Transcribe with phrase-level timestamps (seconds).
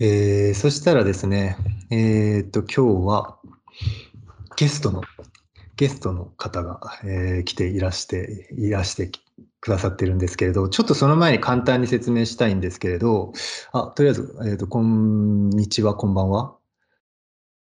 [0.00, 1.56] えー、そしたらですね、
[1.90, 3.38] えー、っと、今日は
[4.56, 5.02] ゲストの、
[5.76, 9.10] ゲストの方が、えー、来ていらして、いらして
[9.60, 13.32] くださってるんですけれど、ちょっとその前に簡単に説明したいんですけれど、
[13.72, 16.56] あ、とりあえず、え、っと、こんにちは、こんばんは。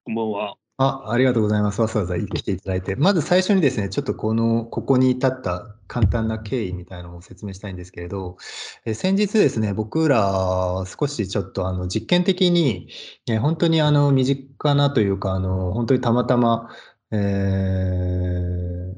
[0.04, 0.56] こんばんは。
[0.78, 1.80] あ、ありがとうございます。
[1.80, 2.96] わざわざ来ていただいて。
[2.96, 8.36] まず最初にですね、ちょっとこの、ここに至った簡単な経緯みたいなのを説明したいんですけれど、
[8.84, 12.88] え先日ですね、僕ら少しちょっとあの実験的に、
[13.26, 16.68] え本当にあの身近なというか、あの本当にたまたま、
[17.10, 17.16] え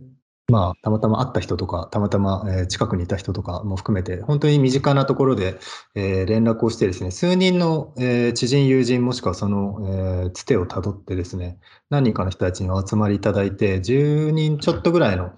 [0.05, 0.08] ー
[0.51, 5.59] まあ、たまたま会った人とか、たまたま、え近くにいた人とかも含めて、本当に身近なところで、
[5.95, 11.59] え連絡をしてですね、数人の、え知人、友人、もしくはその、えつてをたどってですね、
[11.91, 15.33] 何人かの人たちにお集まりいただいて、10人ちょっとぐらいの、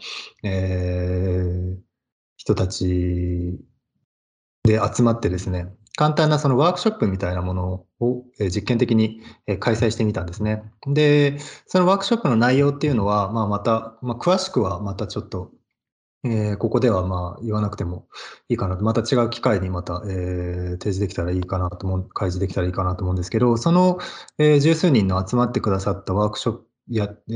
[0.45, 1.77] え、
[2.37, 3.59] 人たち
[4.63, 9.21] で集まってですね、簡単なそのワークショップみたいなものを実験的に
[9.59, 10.63] 開催してみたんですね。
[10.87, 15.51] で、そのワークショップの内容っていうのは、まあ、また、まあ、詳しくはまたちょっと、
[16.25, 18.07] えー、ここではまあ言わなくても
[18.49, 23.99] いいかなと、また違う機会にまた、えー、提示できたらいいかなと思う、開示できたらいいかなと思うんですけど、その、
[24.39, 27.33] えー、十数人の集まってくださったワークショップや、え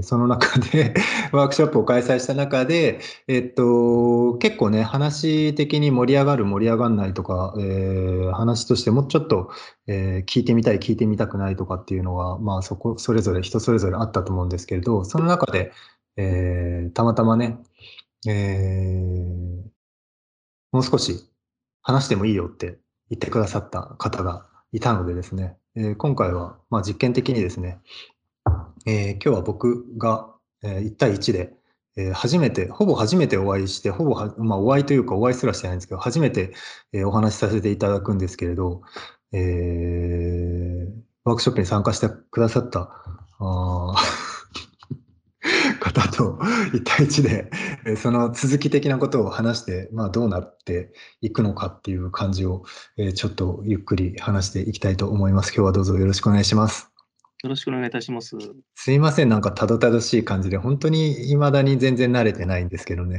[0.00, 0.94] ー、その中で
[1.30, 9.50] ワークショップを開催した中で、えっと、結構ね、話的に盛り上がる、盛り上がらないとか、えー、話としてもうちょっと、
[9.86, 15.72] えー、聞いてみたい、聞いてみたくないとかっていうのは、まあ、そこ、それぞれ、人それぞれあったと思うんですけれど、その中で、
[16.16, 17.58] えー、たまたまね、
[18.26, 19.70] えー、
[20.72, 21.28] もう少し
[21.82, 22.78] 話してもいいよって
[23.10, 27.80] 言ってくださった方がいたのでですね、えー、今回は、まあ、実験的にですね、
[28.86, 31.54] えー、今日は僕が、えー、1対1で、
[31.96, 36.54] えー、初めて、ほぼ初めてお会いして、ほぼは、まあ、お会いというかお会いすらしてないんですけど、初めて、
[36.92, 38.82] えお話しさせていただくんですけれど、
[39.32, 40.88] え
[41.24, 42.90] ワークショップに参加してくださった
[43.38, 43.94] あ
[45.80, 46.38] 方と
[46.72, 47.22] 1対1
[47.84, 52.64] で、その続き的なことを話して、まあ、どうなっていくのかっていう感じを、
[52.96, 55.52] えちょっとゆっくり話していきたいと思います。
[55.54, 56.99] 今日はどうぞよろしくお願いします。
[57.42, 58.36] よろしくお願いいたします。
[58.74, 63.18] すいません、なんかたどたどしい感じで、本当にいまだに全然慣れてないんですけどね。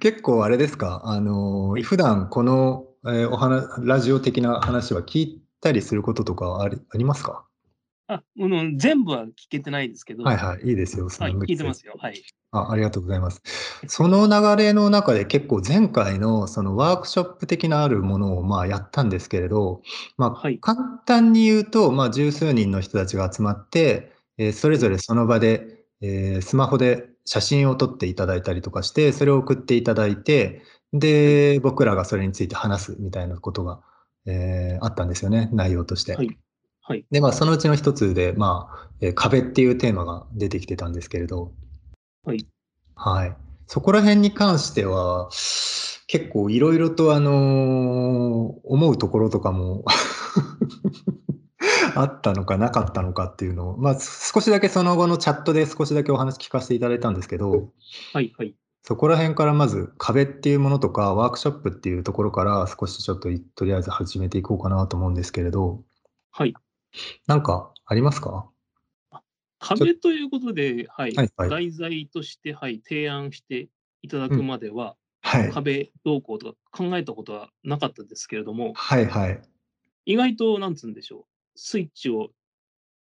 [0.00, 7.46] 結構あれですか、あの、普段この、えー、お話、ラジオ的な話は聞いたりすることとかありありますか？
[8.06, 10.24] あ、もう全部は聞けてないですけど。
[10.24, 11.08] はいはい、いいですよ。
[11.08, 11.94] はい、聞いてますよ。
[11.98, 12.22] はい。
[12.50, 13.42] あありがとうございます。
[13.88, 19.82] その流れの中で結構前回のそのワークショップ的なあるものをまあやったんですけれど、
[20.16, 33.80] まあ、簡単に言うと、まあ、十数人の人たちが集まって、えー、それぞれその場で、えー、スマホで写真を撮っていただいたりとかして、それを送っていただいて、で、僕らがそれについて話すみたいなことが、
[34.26, 36.14] えー、あったんですよね、内容として。
[36.14, 36.38] はい
[36.86, 37.06] はい。
[37.10, 41.50] で、まあ、そのうちの一つで、まあ、えー、壁っていうテーマが出てきてたんですけれど、
[42.24, 42.46] はい。
[42.94, 43.36] はい。
[43.66, 45.30] そこら辺に関しては、
[46.06, 49.82] 結構いろいろと、あのー、思うところとかも
[51.96, 57.72] あったのかなかったのかっていうのを、まあ、少しだけその後のチャットで少しだけお話聞かせていただいたんですけど、
[58.12, 58.54] はいはい。
[58.82, 65.82] そこら辺からまず壁っていうものとかワークショップっていうところから少しちょっととりあえず始めていこうかなと思うんですけれど、
[66.30, 66.54] はい。
[67.26, 68.48] なんかありますか？
[69.58, 73.68] 壁ということで、はい、はいはい、題材として、はい、提案して
[74.02, 75.40] いただくまでは、うん。
[75.40, 79.40] はい、壁動向とか考えたことはなかったですけれども、はいはい、
[80.04, 81.24] 意外と、なんつうんでしょう、
[81.56, 82.28] スイッチを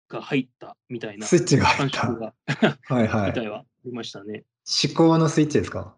[0.09, 2.07] が入ったみたいなスイッチが入った。
[2.13, 2.35] が
[2.83, 4.43] はい、はい、 みたいはありましたね。
[4.85, 5.95] 思考のスイッチですか？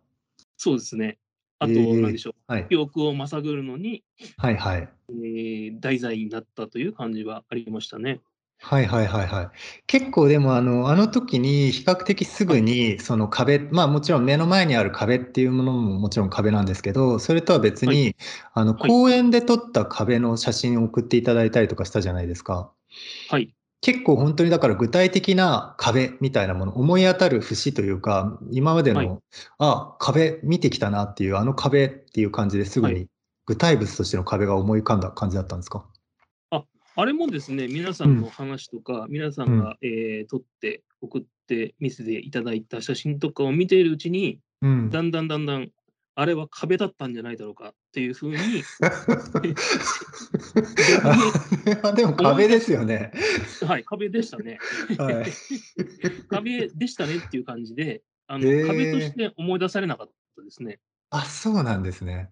[0.56, 1.18] そうですね。
[1.60, 4.04] あと、えー、なんでしょう、はい、記憶をまさぐるのに、
[4.38, 4.90] はいはい。
[5.10, 8.22] えー、題材になったという感じはありましたね。
[8.60, 9.50] はいはいはいはい。
[9.86, 18.16] 結構でもあの、あの時に比較的すぐにその壁、まあもちろん目の前にある壁っていうものももちろん壁なんですけど、それとは別に、はい、
[18.54, 22.72] あの公園で撮った壁の写真を送っていただいたりとかしたじゃないですか。
[23.30, 23.55] はい。
[23.86, 29.20] 結構本当にだから具体的な壁みたいなもの、思い当たる節というか、今までの、はい、
[29.60, 33.06] あ、壁見てきたなっていう、あの壁っていう感じですぐに
[33.46, 35.86] 具体物としての壁が思い浮かんだ感じだったんですか？
[36.98, 45.70] あれもですね、皆さんの話とか、うん、皆さんが、えー、撮って送って見せていただいた写真とかを見ているうちに、うん、だんだんだんだん、
[46.18, 48.38] あれは壁だったんじゃないだろうかっていうふうに
[51.96, 53.12] でも壁ですよね。
[53.68, 54.58] はい、壁でしたね。
[54.98, 55.26] はい、
[56.30, 60.80] 壁でしたねっていう感じで、あの、えー、壁として思い出されなかったですね。
[61.10, 62.32] あ、そうなんですね。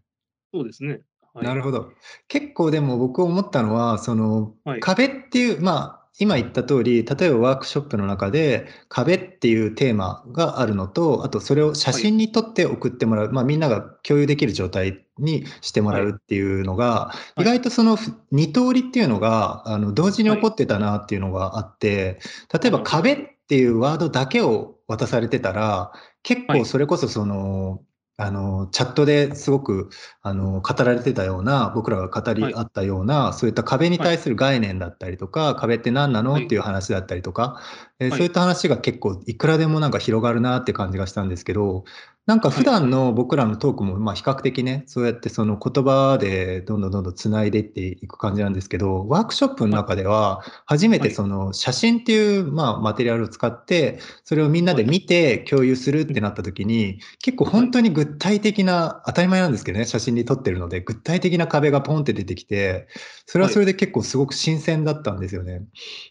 [0.53, 1.01] そうですね。
[1.35, 1.91] なるほど。
[2.29, 22.19] 結構でも僕思ったのは、その、はい、壁っていう、まあ、今言った通り、例えばワークショップの中で、壁っていうテーマがあるのと、あとそれを写真に撮って送ってもらう、はい、まあ、みんなが共有できる状態にしてもらうっていうのが、はい、意外とその2通りっていうのが、あの同時に起こってたなっていうのがあって、
[22.53, 23.17] 例えば壁っ
[23.47, 27.81] ていうワードだけを渡されてたら、結構それこそその、
[28.17, 29.89] あの、チャットですごく、
[30.21, 36.35] あの、語られてたような、僕らが語り合ったような、はい、そういった壁に対する概念だったりとか、壁って何なの？
[36.35, 37.59] っていう話だったりとか、
[38.07, 41.85] えそういった話が結構いくらでもなんか広がるなって感じがしたんですけど、
[42.25, 62.87] なんか普段の僕らのトークも、まあ比較的ね、そうやってその言葉でどんどんどんどん繋いでいっていく感じなんですけど、ワークショップの中では、初めてその写真っていう、まあマテリアルを使って、それをみんなで見て共有するってなった時に、結構本当に具体的な、当たり前なんですけどね、写真に撮ってるので、具体的な壁がポンって出てきて、
[63.25, 65.63] それはそれで結構すごく新鮮だったんですよね。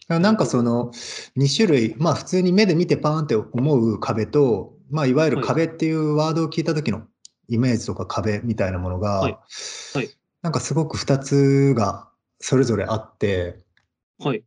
[0.09, 0.91] なんかその
[1.37, 7.03] 2種類、まあ普通に目で見てパーンって思う壁と、まあ、いわゆる壁っていうワードを聞いた時の
[7.47, 9.37] イメージとか壁みたいなものが、はい。
[9.93, 10.09] はい、
[10.41, 12.09] なんかすごく2つが
[12.39, 13.57] それぞれあって、
[14.19, 14.43] はい、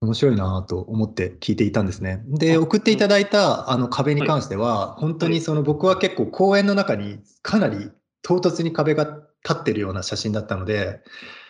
[0.00, 2.22] 面白いなと思って聞いていたんですね。
[2.26, 7.90] で、送っていただいたあの壁に関しては、本当にその僕は結構公園の中にかなり
[8.22, 11.00] 唐突に壁が立ってるような写真だったので、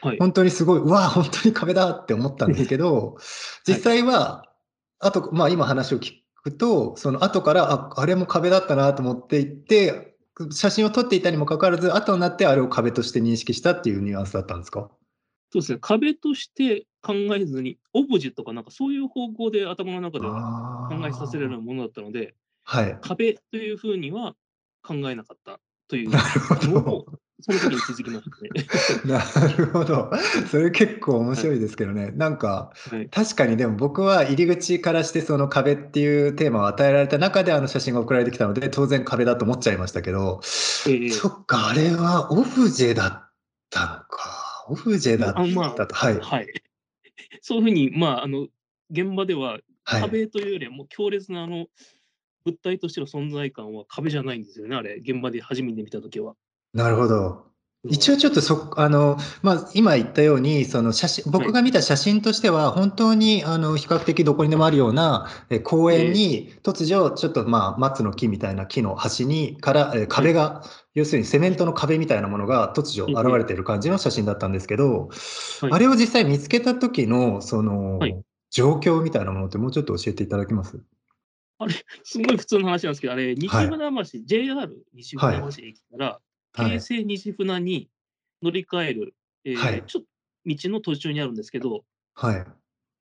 [0.02, 3.16] はい、本当にすごい、うわ、本当に壁だって思ったんですけど、
[3.66, 4.49] 実際は、
[5.00, 6.12] あと、まあ今話を聞
[6.42, 10.14] くと、その後から、あ、あれも壁だったなと思っていって、
[10.52, 14.90] 写真を撮っていたにもかかわらず、後になってあれを壁として認識したっていうニュアンスだったんですか？
[15.52, 24.34] そうですね、壁として考えずに、オブジェとかなんかそういう方向で頭の中では考えさせられるものだったので、はい、壁というふうには
[24.82, 26.18] 考えなかったというの
[26.94, 27.06] を
[27.42, 29.22] その時に気づきましたね。
[29.46, 30.10] なるほど。
[30.50, 32.04] それ結構面白いですけどね。
[32.04, 40.40] はい、なんか、はい、確かにでも僕は入り口からしてその壁っていうテーマを与えられた中であの写真が送られてきたので、当然壁だと思っちゃいましたけど、
[40.86, 43.30] えー、そっか、あれはオブジェだっ
[43.70, 43.86] たの
[44.16, 44.66] か。
[44.68, 45.46] オブジェだったと。
[45.48, 46.18] まあ、はい。
[46.18, 46.48] はい。
[47.42, 48.48] そういうふうに、まあ、あの、
[48.90, 51.66] 現場では壁というよりはもう強烈なあの、
[52.44, 56.34] 物体としての存在感は壁じゃないんですよね、あれ、現場で初めて見たときは。
[56.74, 57.50] なるほど。
[57.88, 70.62] 一応ちょっとそ、あの、まあ、今言ったように、その写真、僕が見た写真としては、本当に、あの、比較的どこにでもあるような、え公園に、突如、ちょっと、まあ、松の木みたいな木の端に、から、え壁が、
[70.92, 75.08] 要するにセメントの壁みたいなものが突如現れている感じの写真だったんですけど、
[75.70, 77.98] あれを実際見つけた時の、その、
[78.50, 80.78] 状況みたいなものってもうちょっと教えていただけます？
[81.58, 86.20] あれ、すごい普通の話なんですけど、あれ、西船橋、JR 西船橋駅から、
[86.52, 87.88] 京成西船に
[88.42, 89.14] 乗り換える、
[89.44, 90.08] えーはい、ちょっと
[90.46, 92.44] 道の途中にあるんですけど、はい、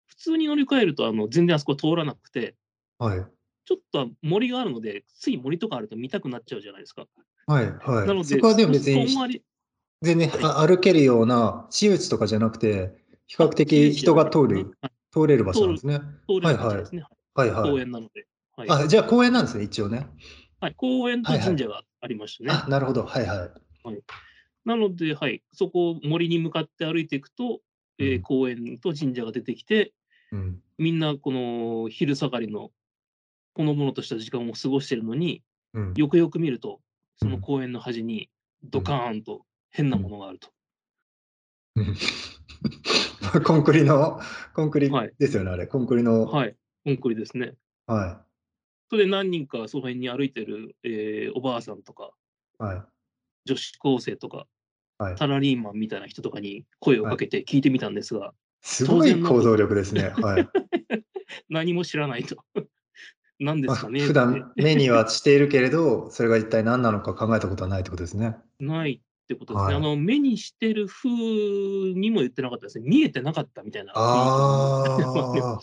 [0.06, 2.54] 普通に乗り換えるとあの全然あそこ通らなくて、
[2.98, 3.26] はい、
[3.64, 7.06] ちょっと森があるので、つい森とかあると見たくなっちゃうじゃないですか。
[7.46, 9.42] はいはい、なので、そこはでも別に
[10.02, 12.92] 全然歩けるような私有地とかじゃなくて、
[13.26, 14.76] 比較的人が通る、
[15.12, 16.00] 通れる場所なんですね。
[16.28, 17.04] 通れる場所ですね。
[17.34, 17.70] はいはい。
[17.70, 18.26] 公園なので。
[18.56, 20.06] はい、あじゃあ公園なんですね、一応ね。
[20.62, 22.50] はい、公園と神社がありましたね。
[22.50, 23.38] はいはい、あなるほど、はいはい。
[23.38, 24.00] はい、
[24.64, 27.60] なので、はい、そこを森に向かって歩いていくと、
[27.98, 29.92] えー、公園と神社が出てきて、
[30.30, 32.70] うん、みんなこの昼下がりの
[33.54, 35.42] ほのぼのとした時間を過ごしているのに、
[35.74, 36.80] うん、よくよく見ると、
[37.16, 38.30] その公園の端に
[38.62, 40.50] ドカーンと変なものがあると。
[43.44, 44.20] コンクリの、
[44.54, 45.66] コンクリですよね、はい、あれ。
[45.66, 46.26] コンクリの。
[46.26, 46.54] はい、
[46.84, 47.54] コンクリですね。
[47.88, 48.31] はい。
[48.92, 52.10] それで何人かその辺に歩いてる、えー、おばあさんとか、
[52.58, 52.82] はい、
[53.46, 54.44] 女子高生とか、
[54.98, 60.12] はい、サラリーマンみたいな人とかに声をかけて聞いてみたんですが、はい、すごい行動力ですね。
[60.14, 60.48] はい、
[61.48, 62.36] 何も知らないと。
[63.40, 64.00] 何ですかね。
[64.00, 68.36] 普段 目にはしているけれど、それが一体何なのか考えたことはないってことですね。
[68.60, 69.66] ないってことですね。
[69.66, 72.84] はい、あの目にしてる風にも言ってなかったですね。
[72.88, 73.92] 見えてなかったみたいな。
[73.94, 74.84] あ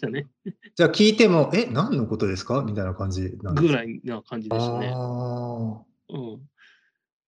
[0.01, 0.08] あ。
[0.10, 0.25] ね、
[0.75, 2.63] じゃあ聞いても、え、何のことですか？
[2.63, 4.88] みたいな感じなんぐらいな感じでしたね。
[4.88, 6.50] うん。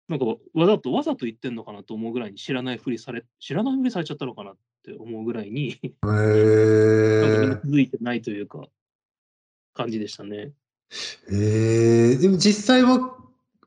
[0.07, 5.87] なんかわざとわざと言ってんのかなと思うぐらいに知らないふりされ、知らないふりされちゃったのかなって思うぐらいに、へえ。
[7.61, 8.67] 気づいてないというか、
[9.73, 10.53] 感じでしたね。
[11.29, 13.17] えー、でも実際は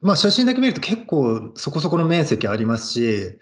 [0.00, 3.38] まあ、写真だけ見ると結構そこそこの面積ありますし、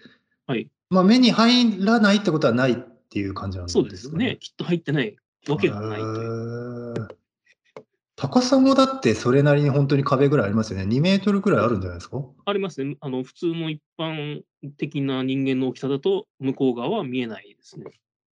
[0.46, 0.68] はい。
[0.90, 4.38] まあ、目に入らないってことはないっていう感じなんですか、ね、そうですね。
[4.40, 5.16] きっと入ってない
[5.48, 6.00] わけがない。
[8.16, 10.86] 高さもだってそれなりに本当に壁ぐらいありますよね。
[10.86, 12.20] 2メートルぐらいあるんじゃないですか？
[12.46, 12.96] ありますね。
[13.00, 14.42] あの、普通の一般
[14.76, 17.84] 的な人間の大きさだと、向こう側は見えないですね。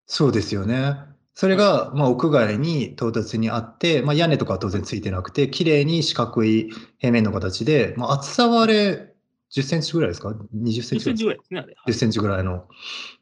[0.07, 0.95] そうですよね。
[1.35, 9.13] それが、まあ、屋外に唐突にあって、まあ、屋根とかは当然ついてなくて、綺麗に四角い平面の形で、まあ、厚さはあれ、
[9.53, 11.75] 10センチぐらいですか ?20 センチぐらいですね、あれ。
[11.87, 12.67] 10センチぐらいの。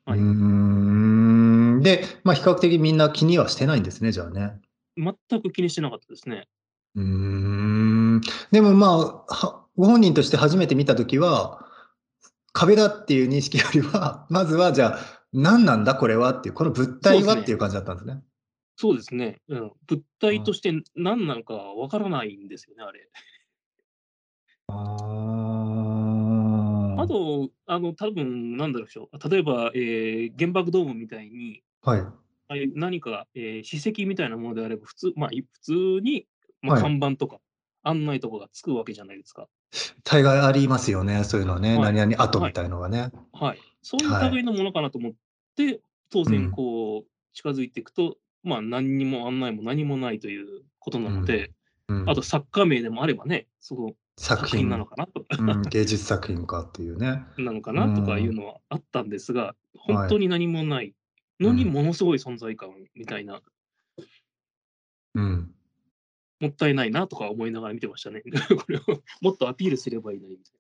[0.06, 1.82] はい、うん。
[1.82, 4.62] で、まあ、比較的みんな気にはしてないんですね、じゃあね。
[4.96, 6.48] 全く気にしてなかったですね。
[6.96, 8.22] うん。
[8.52, 11.66] でもまあ、ご本人として初めて見たときは、
[12.52, 18.22] 壁だっていう認識よりは、 まずはじゃあ、何なんだこれはっていう、この物体はっていう感じだったんですね。
[18.76, 19.42] そうですね。
[19.50, 19.72] うん。
[19.88, 23.10] 物体として何なのかわからないんですよね、あれ。
[24.68, 24.74] あ
[27.02, 29.30] あと、あの、多分なんだろうしょう。
[29.30, 32.00] 例えば、えー、原爆ドームみたいに、はい。
[32.00, 36.28] あ何か、えー、史跡みたいなものであれば、普通、まあ、普通に、
[36.62, 37.40] まあ、看板とか、
[37.84, 39.48] 案内とかがつくわけじゃないですか。
[40.04, 43.00] 大概ありますよね、そういうのね、はい、何々跡みたいのがね。
[43.00, 43.12] はい。
[43.34, 45.14] はい、そういう類のものかなと思っ
[45.56, 51.52] て、当然、こう、近づいていくと、まあ、何にも案内も何もないということなので、
[51.88, 52.02] うん。
[52.02, 54.70] うん、あと作家名でもあればね、その作品。
[54.70, 55.22] なのかなと。
[55.22, 57.24] か、うん、芸術作品かっていうね。
[57.38, 60.94] なのかなとかいうのはあったんですが、本当に何もない
[61.40, 63.42] のにものすごい存在感みたいな、
[65.16, 65.52] うん、
[66.40, 68.22] もったいないなとか思いながら見てましたね。
[68.58, 68.82] これを
[69.22, 70.54] もっとアピールすればいいのにみたい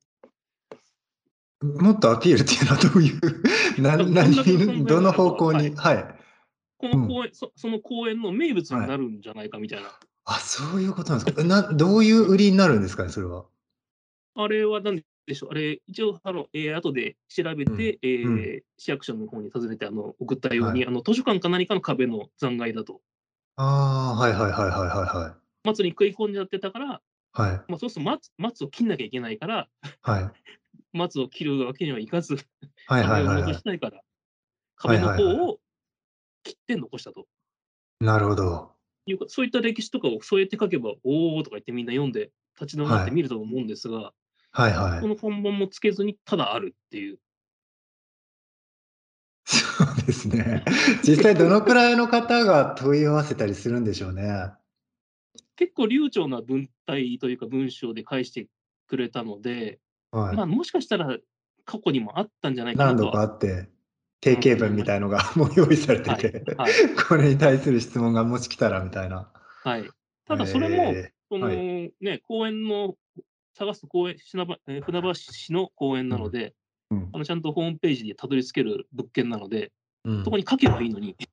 [1.76, 1.82] な。
[1.82, 6.16] もっとアピールっていうのはどういう何何どの方向に、はい、はい、
[6.78, 9.88] この公園、うん、そその公園の名物になるんじゃないかみたいな。
[9.88, 11.44] はい、あそういうことなんですか？
[11.44, 11.62] な。
[11.74, 13.46] どういう売りになるんですかね、それは？
[14.36, 23.00] あれは何でしょう、あれ、一応、あの、えー、後で調べて、うん、えーうん、市役所の方に訪ねて、あの、送ったように、はい、あの、図書館か何かの壁の残骸だと。
[23.56, 25.43] ああ、はいはいはいはいはいはい。
[25.64, 27.02] 松に食い込んじゃってたから、
[27.34, 27.52] はい。
[27.68, 29.68] まあ、そうすると松松を切んなきゃいけないから、
[30.02, 30.32] はい。
[30.94, 32.36] 松を切るわけにはいかず、
[32.88, 34.02] はいはいはい、はい、残したいから、
[34.76, 35.60] 壁の方を
[36.44, 37.28] 切って残したと。
[38.00, 38.74] なるほど。
[39.06, 44.14] いうかそういった歴史とかをそうやって書けば、おおとか言ってみんな読んで、立ち止まって見ると思うんですが、
[44.52, 45.02] はいはい。
[45.02, 47.20] この看板もつけずに、ただあるっていう。
[49.46, 50.64] そうですね。
[51.04, 54.52] 実際どのくらいの方が問い合わせたりするんでしょうね。
[55.56, 58.48] 結構流暢な文体というか文章で返して
[58.88, 59.80] くれたので、
[60.12, 61.18] はい、まあもしかしたら
[61.66, 63.70] 過去にもあったんじゃないかなと何度かあって、
[64.22, 66.72] 定型文みたいのが もう用意されてて、はい。
[66.72, 69.32] はい、これに対する質問がもし来たらみたいな。
[69.64, 69.90] はい。
[70.26, 71.92] ただそれも、えー、そのね、
[72.28, 72.96] 公園の
[73.54, 74.46] 探す公園船
[75.02, 76.54] 橋市の公園なので、
[76.90, 79.72] うん、あのちゃんとホームページでたどり着ける物件なので、
[80.06, 81.16] うん、そこに書けばいいのに。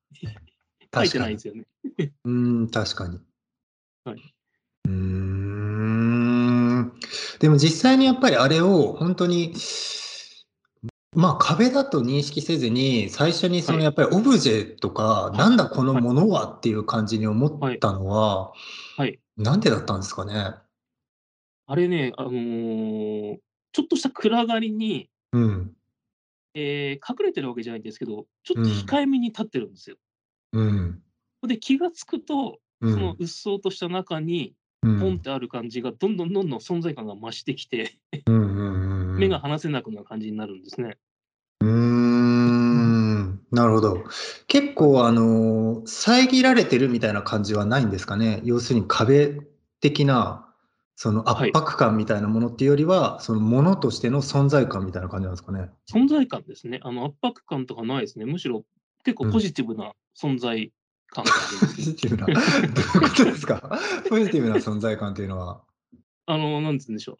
[0.93, 1.65] 書いてないんですよね。
[2.25, 3.19] うん、確かに。
[4.03, 4.35] はい。
[4.85, 6.93] うーん。
[7.39, 9.53] でも実際にやっぱりあれを本当に、
[11.13, 18.53] まあ、壁だと認識せずに、最初にそのやっぱりオブジェとか、なんだこのものはっていう感じに思ったのは、
[18.97, 19.19] はい。
[19.37, 20.53] なんでだったんですかね？
[21.67, 25.75] あれね、あの、ちょっとした暗がりにうん。
[26.53, 29.97] えー、隠れてるわけじゃないんですけど、ちょっと控えめに立ってるんですよ。
[30.53, 31.01] うん。
[31.45, 40.97] で、気が付くとそのうっそうとした中に、ポンってある感じがどんどんどんどん存在感が増してきて目が離せなくな感じになるんですね。
[41.59, 44.03] うーん、なるほど。
[44.47, 48.41] 結構あの、遮られてるみたいな感じはないんですかね？
[48.43, 49.37] 要するに壁
[49.81, 50.47] 的な、
[50.95, 55.69] その圧迫感みたいなものっていうよりは、そのものとしての存在感みたいな感じなんですかね？
[55.91, 56.79] 存在感ですね。
[56.81, 58.25] あの圧迫感とかないですね。
[58.25, 58.65] むしろ
[59.03, 60.71] 結構ポジティブな存在
[61.11, 63.79] 感ポジティブな、 どういうことですか？
[64.09, 65.61] ポジティブな存在感というのは。
[66.25, 67.17] あの、なんつうんでしょう。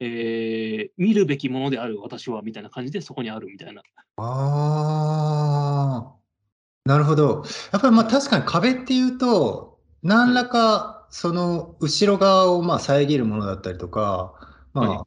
[0.00, 3.82] えー、見るべきものである私はみたいな感じでそこにあるみたいな。
[4.16, 7.44] ああ、なるほど。
[7.72, 14.34] やっぱりまあ確かに壁っていうと、何らかその後ろ側をまあ遮るものだったりとか、
[14.72, 15.00] まあ、はい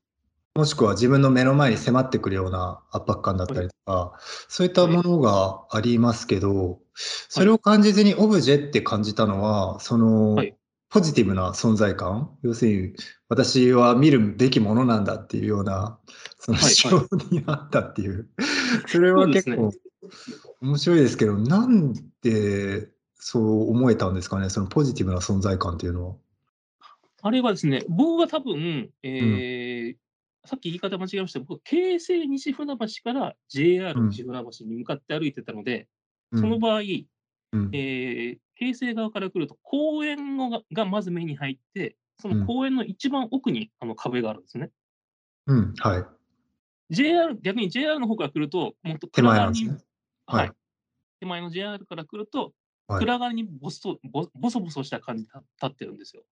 [0.58, 4.14] もしくは自分の目の前に迫ってくるような圧迫感だったりとか、
[4.48, 10.38] そういったものがありますけど、それを感じずにオブジェって感じたのは、その、
[10.90, 12.94] ポジティブな存在感要するに、
[13.28, 16.00] 私は見るべきものなんだっていうような、
[16.40, 18.30] その主張になったっていう。
[18.88, 19.72] それは結構
[20.62, 26.16] 面白いですけど、なんでそう思えたんですかね、そのポジティブな存在感っていうのは。
[27.24, 29.96] あれはですね、僕が多分、えー
[30.46, 31.40] さっき言い方間違えました。
[31.40, 35.88] 僕、京成西船橋から JR 西船橋に向かって歩いてたので、うん、
[36.34, 44.72] その場合、うん、えー、京成側から来ると、公園ががまず目に入って、その公園の一番奥にあの壁があるんですね。
[45.48, 46.06] うん、はい。
[46.90, 49.78] JR、逆に JR の方から来ると、もっと手前なんですね。
[50.28, 50.52] はい。
[51.20, 52.54] 手前の JR から来ると、
[52.88, 56.24] はい、暗がりにボソボボソボソした感じで立ってるんですよ。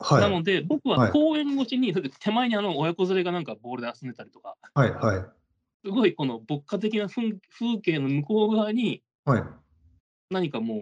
[0.00, 5.24] はい、なので、僕は公園越しに、はい、手前にあの親子連れがなんかボールで遊んでたりとか、はいはい、
[5.84, 7.38] すごいこの牧歌的な風
[7.82, 9.42] 景の向こう側に、はい、
[10.30, 10.80] 何かもう、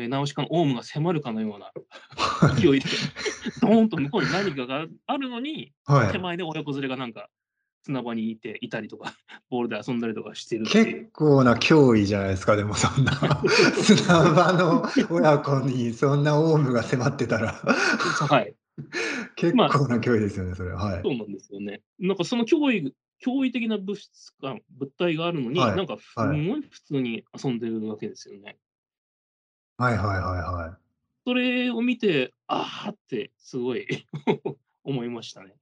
[0.00, 1.72] えー、ナウシカのオウムが迫るかのような
[2.54, 2.86] 勢いで、
[3.60, 7.28] ドーンと向こうに何かがあるのに、はい、手前で親子連れがなんか
[7.84, 9.12] 砂場にいていたりとか、
[9.50, 13.12] ボールで遊んだりとかしてる結構な脅威じゃないですか、でもそんな
[13.82, 18.54] 砂場の親子にそんなオウムが迫ってたらはい。
[19.36, 20.84] 結構な脅威ですよね、それは。
[20.84, 21.02] はい。
[21.02, 21.82] そうなんですよね。
[21.98, 28.58] なんかその脅威、驚異的な物質感、物体があるのに、はい、なんかすごい普通に遊んでるわけですよね。
[29.78, 30.82] はいはいはいはい。
[31.24, 33.86] それを見て、ああってすごい
[34.84, 35.54] 思いましたね。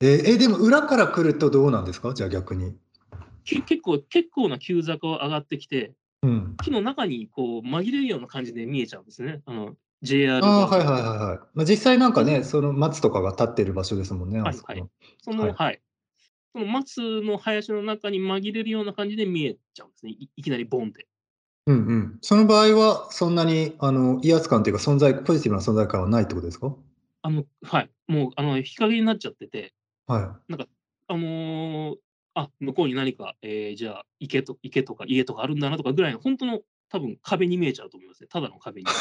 [0.00, 2.14] ええ、でも裏から来るとどうなんですか？
[2.14, 2.76] じゃあ逆に。
[3.44, 6.56] 結構結構な急坂を上がってきて、うん。
[6.62, 9.42] 木の中にこう紛れるような感じで見えちゃうんですね。
[9.44, 11.38] あの JR ああ、はいはいはいはい。
[11.54, 14.84] ま、実際なんかね、その松とかが立ってる場所ですもんね、はいはい。
[15.18, 15.80] その、はい、はい。
[16.52, 20.12] その松の林の中に紛れるような感じで見えちゃうんですね。
[20.12, 21.06] いいきなりボンって。
[21.66, 22.18] うんうん。
[22.22, 26.74] その場合はそんなにあの威圧感というか存在ポジティブな存在感はないってことですか？
[27.22, 27.90] あの、はい。
[28.08, 29.72] もうあの日陰になっちゃってて
[30.06, 30.66] はなんか、
[31.06, 31.96] あの、
[32.34, 38.28] あ、向こうに何か、えー、じゃあ、池と池とか家とかあるんだなとかぐらいの、本当の多分壁に見えちゃうと思いますね。
[38.28, 38.86] ただの壁に。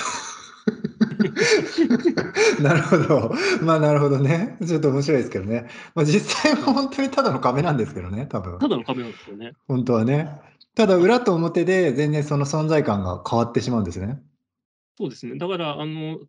[2.61, 3.33] なるほど。
[3.61, 4.57] まあ、なるほどね。
[4.65, 5.67] ちょっと面白いですけどね。
[5.95, 8.59] まあ、実際は本当にただの壁なんですけどね、多分。
[8.59, 9.53] ただの壁なんですよね。
[9.67, 10.29] 本当はね。
[10.75, 14.21] ただ裏と表で全然その存在感が変わってしまうんですね。
[14.97, 15.37] そうですね。
[15.37, 16.19] だから、あの、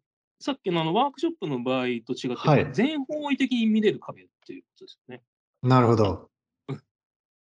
[0.41, 5.23] さっきのあのワークショップの場合と違って、はい、全方位的に見れる壁っていうことですよね。
[5.63, 6.31] なるほど。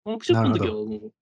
[0.04, 1.14] ワークショップの時はもう、もう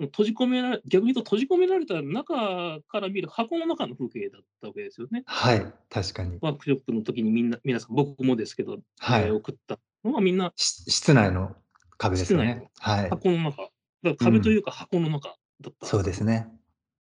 [0.00, 5.22] 閉じ込められ、逆に言うと閉じ込められた中から見る箱の中の風景だったわけですよね。
[5.26, 6.38] はい、確かに。
[6.40, 10.52] ワークショップの時にみんな、皆さん、僕もですけど、はい、えー、送ったのはみんな。
[10.56, 11.54] 室内の
[11.96, 12.68] 壁ですよね。
[12.78, 13.10] はい。
[13.10, 13.68] 箱の中。
[14.02, 16.48] だ壁というか箱の中だった、うん、そうですね。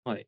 [0.03, 0.27] はい。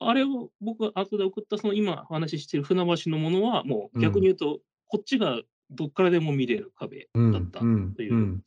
[0.00, 7.66] あれを僕が後で送ったその今話している船橋のものは、もう逆に言うと、こっちがどっからでも見れる壁だったと
[8.02, 8.42] いう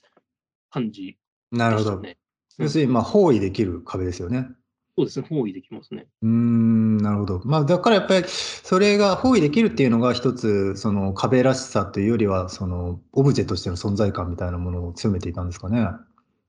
[0.69, 1.17] 感じ、
[1.51, 2.01] ね、なるほど。
[2.61, 4.47] 要するに、まあ、包囲できる壁ですよね。
[4.97, 6.07] そうですね、包囲できますね。
[6.21, 7.41] うん、なるほど。
[7.45, 15.87] まあ、だからやっぱり、それが包囲できるっていうのが一つ、その壁らしさというよりは、そのオブジェとしての存在感みたいなものを強めていたんですかね。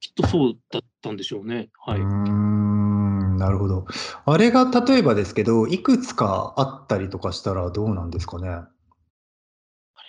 [0.01, 1.71] きっとそうだったんでしょうね。
[1.79, 2.01] はい。
[2.01, 3.87] うん、なるほど。
[4.27, 8.49] あれが例えばですけど、いくつかあったりとかしたらどうなんですかね？
[8.49, 8.67] あ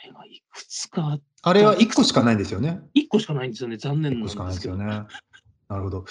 [0.04, 4.46] れがいくつかあれは1個しかないんですよね？1個しかないんですよね、残念なんですけど。
[4.46, 5.08] 1個しかないですよね。
[5.74, 6.06] なるほど。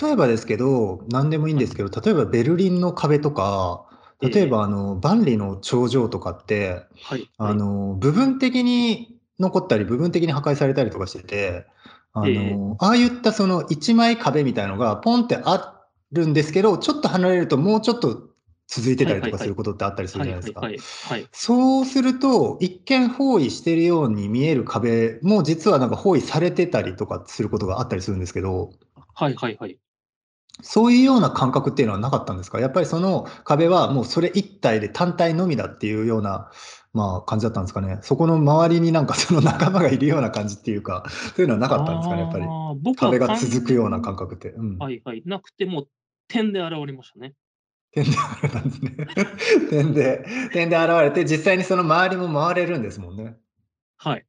[0.00, 3.86] 例えばですけど、何でもいいんですけど、例えばベルリンの壁とか、
[4.20, 11.66] 例えばあの、万里の長城とかって、はい、あの、部分的に残ったり、部分的に破壊されたりとかしてて
[12.12, 18.30] あの、えー、ああいったその一枚壁みたいのがポンってあるんですけど、ちょっと離れるともうちょっと
[18.68, 20.62] 続いてたりとかすることってあったりするじゃないですか。
[21.32, 28.72] そうすると、一見包囲してるように見える壁も実はなんか包囲されてたりとかすることがあったりするんですけど、
[29.16, 29.78] はいはいはい。
[30.62, 32.60] そういうような感覚っていうのはなかったんですか？
[32.60, 36.50] やっぱりその壁はもうそれ一体で単体のみだっていうような
[36.96, 37.98] まあ、感じだったんですかね。
[38.00, 41.04] そこの周りになんかその仲間がいるような感じっていうか、
[41.36, 42.96] そういうのはなかったんですかね、やっぱり。
[42.96, 44.52] 壁が続くような感覚って。
[44.52, 45.22] うん、はいはい。
[45.26, 45.88] なくても、
[46.26, 47.34] 点で現れましたね。
[47.92, 48.96] 点で現れたんですね。
[49.68, 53.36] 点で、点で現れて、実際にその周りも回れるんですもんね。
[53.98, 54.24] はい。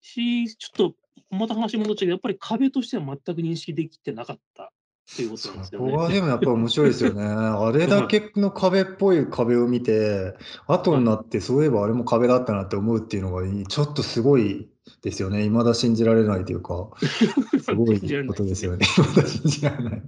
[0.00, 0.96] し、ちょっと、
[1.30, 5.90] また話戻っちゃうけど、やっぱり壁としては全く認識できてなかったっていうことなんですよね。
[5.90, 7.24] ここはでもやっぱ面白いですよね。
[7.24, 10.34] あれだけの壁っぽい壁を見て、
[10.66, 14.68] 後になってそういえばあれも壁だったなって思うっていうのがちょっとすごい
[15.02, 15.44] ですよね。
[15.44, 18.84] 未だ信じられないというか、すごいことですよね。
[18.96, 20.02] 未だ信じられない。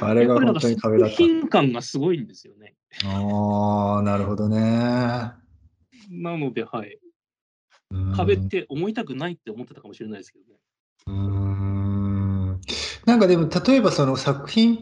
[0.00, 1.16] あれが本当に壁だった。
[1.16, 2.74] 品感がすごいんですよね。
[3.04, 4.58] ああ、なるほどね。
[6.10, 6.98] なので、はい。
[8.16, 10.58] 壁って思いたくないって思ってたかもしれないですけどね。
[11.06, 12.60] うん
[13.06, 14.80] なんかでも、例えばその作品っ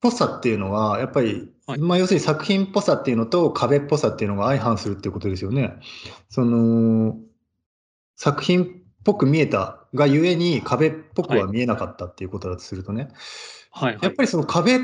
[0.00, 5.74] ぽさっていうのは、やっぱり、はい、まあ要するに作品っぽさっていうのと壁っぽさっていうのが相反するっていうことですよね。
[6.30, 7.16] その、
[8.16, 8.66] 作品っ
[9.04, 13.08] ぽく見えたがゆえに壁っぽくは見えなかったっていうことだとするとね。
[13.70, 14.78] はい、はい、やっぱりその壁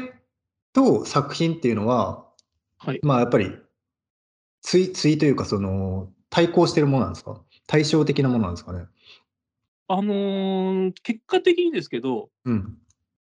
[0.74, 2.26] と作品っていうのは、
[2.78, 3.00] はい。
[3.02, 3.50] まあ、やっぱり、
[4.62, 7.40] 対対というか、その、対抗してるものなんですか？
[7.68, 8.86] 対照的なものなんですかね？
[9.88, 12.78] あの、結果的にですけどうん。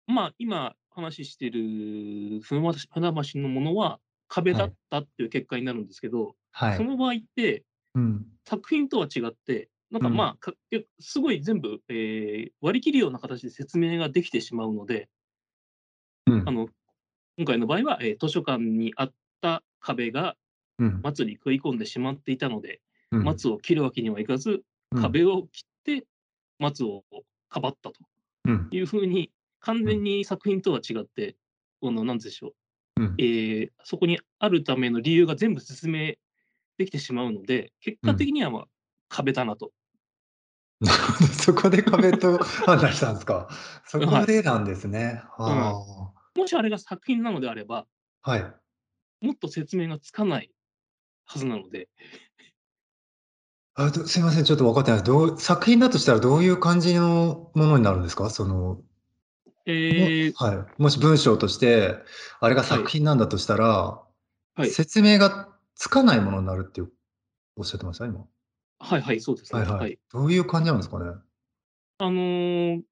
[0.07, 4.63] まあ、今話してる船橋のものは壁はい。
[4.63, 6.77] だったっていう結果になるんですけど、はい。
[6.77, 7.65] その場合って
[7.95, 8.33] うん。
[8.47, 10.17] 作品とは違って、なんか、うん。
[10.17, 15.09] まあ、かけすごい全部、ええ、割り切るような形で説明ができてしまうので
[16.27, 16.47] うん。
[16.47, 16.69] あの、
[17.39, 20.37] 今回の場合は、え、図書館にあった壁が
[20.79, 21.05] うん。
[21.05, 22.83] 松に食い込んでしまっていたので、うん。
[23.21, 25.13] 松を切るわけにはいかず、うん。
[25.13, 26.07] 壁を切って
[26.59, 27.05] 松を
[27.49, 28.01] かばったと
[28.45, 28.73] うん。
[28.73, 29.99] いう風に、完うん。
[29.99, 31.37] 全に作品とは違って、
[31.81, 32.55] このなんでしょう、
[32.97, 33.23] うん。
[33.25, 36.15] ええ、そこにあるための理由が全部説明
[36.79, 38.13] できてしまうので、結うん。
[38.13, 38.67] 果的には、ま、
[39.11, 39.73] 壁だなと。
[40.81, 43.49] なるほど、そこで壁と 判断したんすか？
[43.87, 44.25] そうん、はい。
[44.25, 45.23] こでなんですね。
[45.47, 45.77] うん。
[45.77, 46.23] はあ。
[46.35, 47.87] もしあれが作品なのであれば
[48.25, 48.55] はい。
[49.23, 50.51] もっと説明がつかない
[51.27, 51.89] はずなので。
[53.75, 55.03] あ、と、すいません、ちょっと分かってない。
[55.03, 58.29] どう作品だとしたらどういう感じのものになるんですか？
[58.29, 58.83] その
[59.91, 60.35] もええ。
[60.35, 60.83] はい。
[60.83, 61.97] もし文章として、
[62.41, 62.79] あれがはい。
[62.81, 64.03] 作品なんだとしたら、
[64.57, 64.71] はい。
[64.75, 66.83] 説明がつかないものになるって
[67.57, 68.07] おっしゃってました？
[68.07, 68.27] 今。
[68.81, 69.63] はいはい、そうですね。
[69.63, 69.85] はいはい。
[69.85, 69.99] はい。
[70.13, 71.07] どういう感じなんですかね？
[72.01, 72.83] あの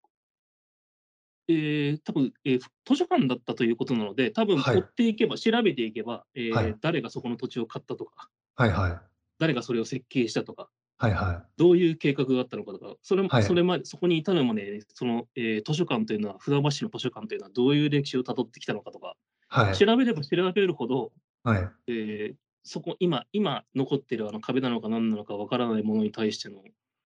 [1.49, 4.91] ええ、多分、え、ふ図書館だったということなので、多分追っはい。
[4.95, 6.81] ていけば、調べていけば、ええ、はい。
[6.81, 9.10] 誰がそこの土地を買ったとかはいはい。
[9.41, 11.51] 誰がそれを設計したとか、はいはい。
[11.57, 13.43] どういう計画があったのかとか、それもはい。
[13.43, 19.17] それまでそこに至るまで、その、ええ、図書館というのは船橋市の図書館というのはどういう歴史を辿ってきたのかとか、
[19.49, 19.77] はい。
[19.77, 21.69] 調べれば調べるほど、はい。
[21.89, 26.63] ええ、そこ、今今残ってるあの壁なのか何なのか分からないものに対しての、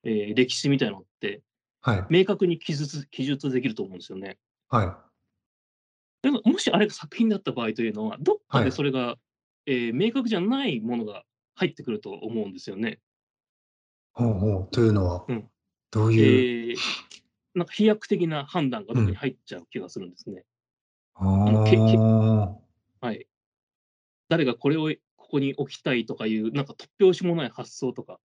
[0.03, 1.43] ええ、歴史みたいなのって、
[1.83, 2.07] はい。
[2.09, 4.39] 明確に記述記述できると思うんですよね。
[4.71, 4.89] はい。
[6.23, 8.65] でも、もしあれが作品だった場合というのは、どっかはい。
[8.65, 9.17] でそれが、
[9.67, 13.01] ええ、明確じゃないものが入ってくると思うんですよね。
[14.13, 15.51] ほうほう、というのは、うん。
[15.91, 16.71] どういう？
[16.71, 16.75] ええ、
[17.55, 19.15] なんか飛躍的な判断がどっかにうん。
[19.17, 20.45] 入っちゃう気がするんですね。
[21.15, 22.57] ああの、けけあ。
[23.01, 23.27] はい。
[24.29, 28.19] 誰がこれをここに置きたいとかいう、なんか突拍子もない発想とか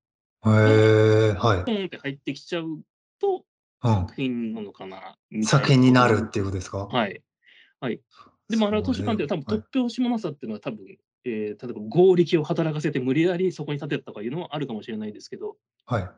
[0.46, 1.66] へが、え、はい。
[1.66, 2.82] ポーンって入ってきちゃう
[3.20, 3.46] と、
[3.84, 3.94] うん。
[4.08, 6.86] 作品なのかなみたい作品になるっていうことですか？
[6.86, 7.24] はい。
[7.80, 8.02] はい。
[8.50, 9.60] でもあの図書館って多分はい。
[9.60, 10.80] 突拍子もなさっていうのは多分、
[11.26, 16.10] ええ、例えば強力を働かせて無理やりそこに建てたとかいうのはあるかもしれないですけどはい。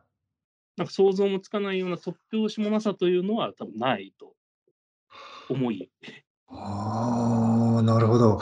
[0.78, 4.34] なんか想像もつかないような突拍子もなさというのは多分ないと
[5.50, 5.92] 思い。
[6.48, 8.40] ああ、なるほど。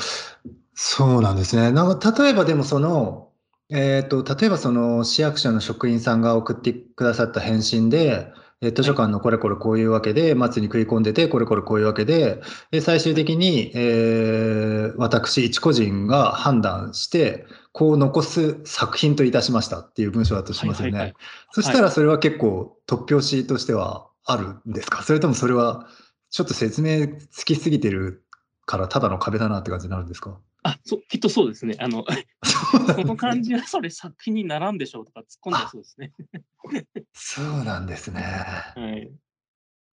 [0.74, 1.72] そうなんですね。
[1.72, 3.32] なんか例えばでもその、
[3.70, 8.88] えっと、例えばその市役所の職員さんが送ってくださった返信で、え、図はい。
[8.88, 12.42] 書館のこれこれこういうわけで、松に食い込んでて、これこれこういうわけで、
[12.72, 13.24] で、最終はい。
[13.24, 20.92] 的に、ええ、私一個人が判断して、こう残す作品といたしましたっていう文章だとしますよね。
[20.92, 21.16] はいはいはい。
[21.52, 21.76] そしはい。
[21.76, 25.04] たらそれは結構突拍子としてはあるんですか？
[25.04, 25.88] それともそれは
[26.32, 28.26] ちょっと説明つきすぎてる
[28.66, 30.38] から、ただの壁だなって感じになるんですか？
[30.64, 31.76] あ、そきっとそうですね。
[31.80, 32.06] あの、
[32.44, 33.16] そうなその。
[33.16, 35.70] 感じはそれ作品にならんでしょうとか突っ込んじゃいあ。
[35.70, 36.14] そうですね。
[37.14, 38.22] そうなんですね。
[38.22, 39.12] はい。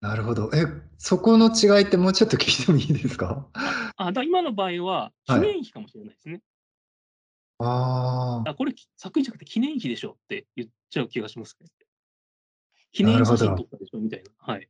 [0.01, 0.51] なるほど。
[0.55, 0.67] え、
[0.99, 3.49] そこの違いってもうちょっと聞いてもいいですか？
[3.55, 5.41] あ、あ、だ今の場合は記はい。
[5.41, 6.43] 念碑かもしれないですね。
[8.45, 8.55] あ、ああ。
[8.55, 11.69] これ、き作品じゃなくて記念碑でしょって言っちゃう気がしますね。
[12.93, 13.65] 記な念写真撮。
[13.65, 14.69] たでしょみたいな、はい。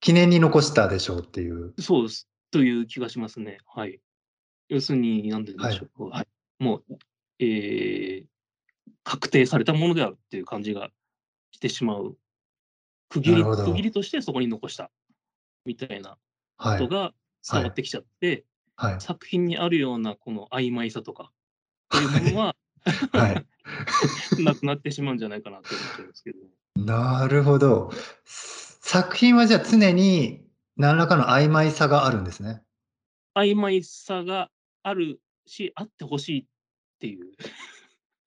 [0.00, 1.74] 記念に残したでしょうっていう。
[1.78, 2.28] そうです。
[2.52, 3.58] という気がしますね。
[3.66, 4.00] はい。
[4.68, 5.72] 要するに、なんではい。
[5.72, 6.28] しょう、はい。
[6.60, 6.98] もう、
[7.40, 8.26] ええ、
[9.02, 10.90] 確定されたものであるっていう感じが
[11.50, 12.16] してしまう。
[13.08, 13.90] 区切り区切り。
[13.90, 14.90] としてそこに残した、
[15.64, 16.18] みたいな
[16.56, 16.78] こはい。
[16.78, 17.12] とが
[17.50, 17.64] 伝はい。
[17.64, 18.44] わってきちゃって、
[18.76, 19.00] はい。
[19.00, 21.32] 作品にあるようなこの曖昧さとか
[21.96, 22.22] っていうはい。
[22.22, 22.56] ものは
[23.12, 23.46] はい。
[24.44, 26.38] なくなってしまうんじゃないかなと思っちゃうんですけど。
[26.76, 27.90] なるほど。
[28.24, 30.41] 作品はじゃあ常に
[30.76, 32.62] 何らかの曖昧さがあるんですね。
[33.34, 34.50] 曖昧さが
[34.82, 36.46] あるし、あって欲しいっ
[37.00, 37.32] ていう。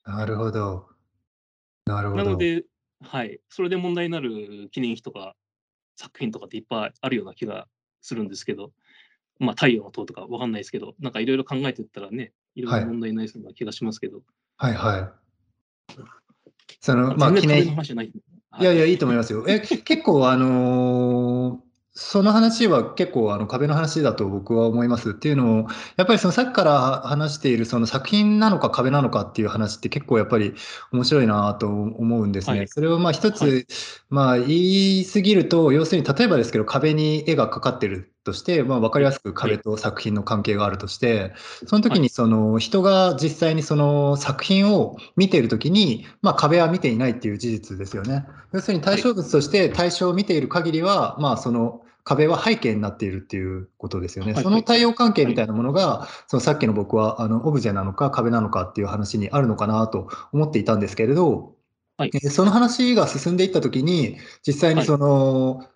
[0.03, 0.87] なるほど。
[1.85, 2.23] なるほど。
[2.23, 2.63] なので
[3.01, 5.35] はい、それで問題になる記念碑とか
[5.95, 7.67] 作品とかっていっぱいあるような気が
[8.01, 8.71] するんですけど、
[9.39, 12.85] ま、太陽の塔とか分かんないすけど、なんか色々考えてったらね、色々はい。
[12.85, 14.21] 問題になりそうな気がしますけど。
[14.57, 15.95] はいはい。
[16.79, 17.95] その、ま、ま、全然記念碑い。
[17.95, 18.07] はい。
[18.61, 19.45] いやいや、いいと思いますよ。
[19.47, 21.64] え、 結構あの、
[21.97, 25.11] その話は結構あの壁の話だと僕は思います。
[25.11, 30.55] っていうのも、やっぱりそのさっきから話しているその作品なのか壁なのかっていう話って結構やっぱり
[30.91, 32.59] 面白いなと思うんですね。
[32.59, 32.67] はい。
[32.67, 33.63] それをま、一はい。
[33.63, 33.65] つ、
[34.09, 41.33] まあ、言い過ぎると、要するに例えばですけど、壁に絵がかかってるとして、まあ、分かりやすく壁と作品の関係があるとして、
[41.65, 48.25] その時にその人が実際にその作品を見ている時に、まあ、壁は見ていないっていう事実ですよね。
[48.51, 54.35] 要するに対象物として対象を見ている限りは、まあ、その壁は背景になっているっていうことですよね。
[54.35, 61.55] その対応関係みたいなものが、そのさっきの僕はあのオブジェなのか壁なのかっていう話にあるのかなと思っていたんですけれど、
[61.97, 65.67] はい、その話が進んでいったときに、実際にその、はい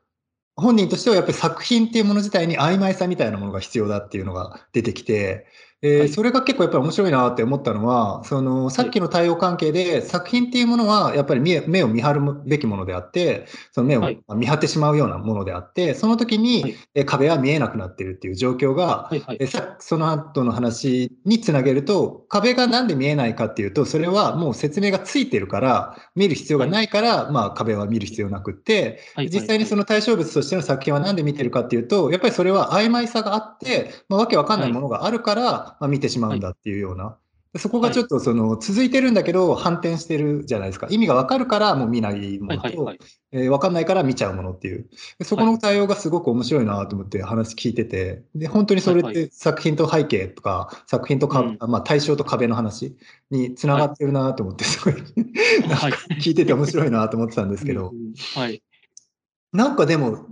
[0.60, 5.48] 本人としてはやっぱり作品っていうもの自体に曖昧さみたいなものが必要だっていうのが出てきて、
[5.82, 19.40] えーはい、それが結構やっぱり面白いなって思ったのは、そのさっきの対応関係で、作品っていうものはやっぱり目を見張るべきものであって、その目を見張ってしまうようなものであって、その時に壁は見えなくなってるっていう状況が、はいはい、
[19.80, 29.00] その後の話につなげると、壁がなんで見えないかっていうと、それはもう説明がついてるから、見る必要がないから、まあ、壁は見る必要なくって、
[29.32, 37.18] 実際にその対象物としての作品はなんで見てるかっていうと、やっぱりそれは曖昧さがあって、まあ、わけわかんないものがあるから、まあ、見てしまうんだっていうような、は
[37.56, 43.00] い、そこがちょっとその続いてるんだけど、反転してるじゃないですか、意味が分かるからもう見ないものと、はいはいはい、
[43.32, 44.88] えー、分かんないから見ちゃうものっていう、
[45.22, 52.96] そこの対応がすごく面白いなと思って話聞いてて、で本当にそれって作品と背景とか、作品とか、うん、まあ、対象と壁の話
[53.32, 54.94] につながってるなと思って、すご い。
[55.68, 55.88] なんか
[56.22, 57.94] 聞いてて面白いなと思ってたんですけど。
[58.36, 58.62] はい、
[59.54, 60.28] なんかでも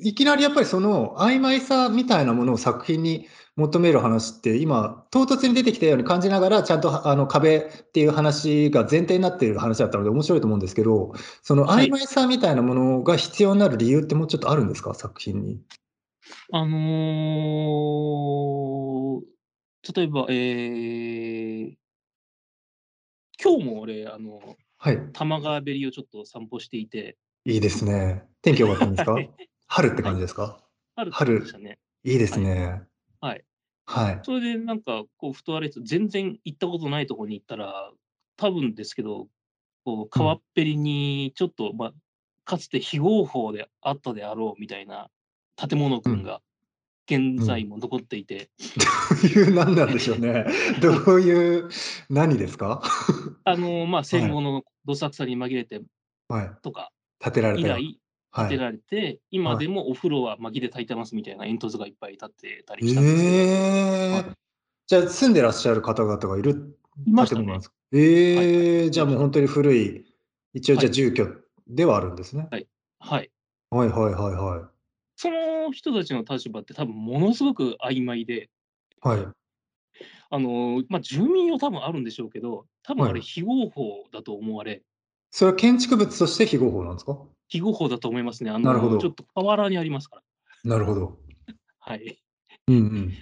[0.00, 3.26] いきなりやっぱりその曖昧さみたいなものを作品に
[3.56, 15.60] 求める話って、今、唐突に出てきたように感じながら、ちゃんとあの壁っていう話が前提になっている話だったので、面白いと思うんですけど、その曖昧さみたいなものが必要になる理由ってもうちょっとあるんですか、作品に。
[16.52, 21.74] あのー、例えば、えー、
[23.42, 27.16] 今日も俺、あの、はい、玉川べりをちょっと散歩していて。
[27.46, 28.24] いいですね。
[28.42, 29.16] 天気良かったんですか？
[29.66, 30.58] 春って感じですか、
[30.94, 31.78] はい、春ね。
[32.04, 32.66] いいですね。
[32.66, 32.82] はい。
[33.20, 33.44] はい。
[34.24, 37.92] それでなんか、こう、ふとあれ全然行ったことないところに行ったら、
[38.36, 39.28] 多分ですけど、
[39.84, 41.94] こう、川っぺりにちょっと、まあ、
[42.44, 45.10] かつて非合法であったであろうみたいな
[45.56, 46.40] 建物群が
[47.10, 48.50] 現在も残っていて。
[48.76, 48.84] ど
[49.24, 50.46] ういう何なんでしょうね。
[50.80, 51.70] どういう
[52.08, 52.82] 何ですか？
[53.44, 55.80] あの、まあ、戦後のどさくさに紛れて
[56.28, 56.50] はい。
[56.62, 58.00] とか建てられ以来、
[58.36, 63.36] 建てられて、今でもお風呂は薪で炊いてますみたいな煙突がいっぱい立ってたりしたんですけど。
[63.38, 64.34] えー
[64.88, 67.58] じゃあ住んでらっしゃる方々がいるいましたね。
[67.92, 70.06] ええー、じゃあもう本当に古い、
[70.54, 71.26] 一応じゃあ住居
[71.66, 72.46] ではあるんですね。
[72.50, 72.68] はい。
[73.00, 73.30] はい。
[73.70, 74.68] はいはいはいはい。
[75.16, 78.48] その人たちの立場って多分ものすごく曖昧で、
[79.00, 79.26] はい。
[80.30, 84.82] あの、まあ、住民用多分あるんでしょうけど、多分あれ非合法だと思われ、
[85.32, 87.18] それは建築物として非合法なんですか？
[87.48, 88.50] 非合法だと思いますね。
[88.50, 90.22] あなるほどの、ちょっと河原にありますから。
[90.64, 91.18] なるほど。
[91.78, 92.18] はい。
[92.68, 93.12] うんうん。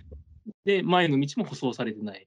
[0.65, 2.27] で、前の道も舗装されてない。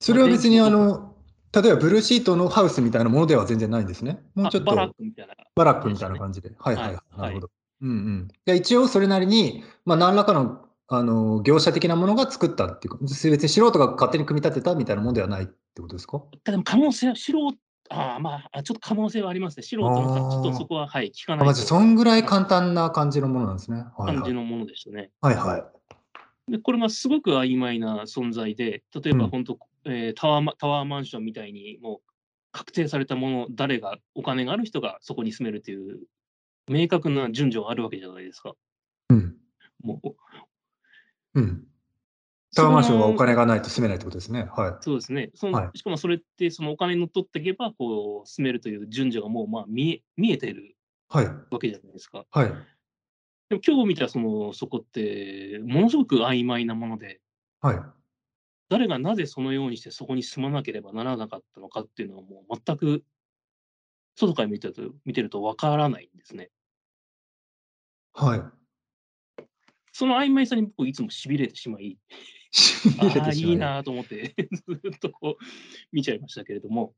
[0.00, 1.14] それは別にあの、
[1.52, 4.22] 例えばブルーシートのハウスみたいなものでは全然ないんですね。
[4.34, 4.74] もうちょっと。
[4.74, 6.52] バラックみたいな、バラックみたいな感じで。
[6.58, 7.50] はいはい、はい、なるほど。
[7.82, 8.28] うんうん。
[8.44, 16.22] で一応それなりに、まあ、何らかのあの業者的なものが作ったっていうか、別に素人が勝手に組み立てたみたいなものではないってことですか？
[16.44, 17.56] でも可能性は素人
[17.90, 19.62] ああ、まあ、ちょっと可能性はありますね。
[19.62, 23.78] 素人のか、ちょっとそこは、はい、聞かないまずそんぐらい簡単な感じのものなんですね。
[23.78, 25.10] はいはい、感じのものでしたね。
[25.20, 26.52] はいはい。
[26.52, 32.12] でこれがすごく曖昧な存在で、例えば本当、うん、えー、タワータワーマンションみたいに、もう
[32.50, 36.00] 確定されたもの、誰が、お金がある人がそこに住めるという、
[36.68, 38.54] 明確な順序があるわけじゃないですか。
[39.08, 39.36] うん。
[39.82, 41.66] もう、うん。
[42.54, 44.48] タワーマンションはお金がないと住めないってことですね。
[44.54, 44.74] はい。
[44.80, 45.30] そうですね。
[45.34, 50.76] そのはい、しかもそれって、そのお金にのっとっていけば、こう、住めるという順序がもう、まあ、見え見えてる
[51.50, 52.26] わけじゃないですか。
[52.30, 52.48] はい。
[53.48, 57.20] でも今日見たその、そこって、ものすごく曖昧なもので、
[57.60, 57.80] はい。
[58.68, 63.04] 誰がなぜそのようにしてそこに住まなければならなかったのかっていうのはもう全く、
[64.16, 66.50] 外から見てると見てるとわからないんですね。
[68.14, 68.61] はい。
[69.92, 71.98] その曖昧さに僕いつもしびれてしまい
[72.98, 75.44] ああ、いいなと思って ずっとこう
[75.92, 76.94] 見ちゃいましたけれども。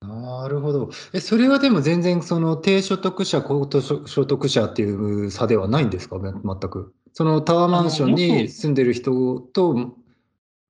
[0.00, 0.90] なるほど。
[1.12, 6.20] え、それはでも全然その低所得者、高所得者っていう差ではないんですか？
[6.20, 6.94] 全く。
[7.12, 9.96] そのタワーマンションに住んでる人と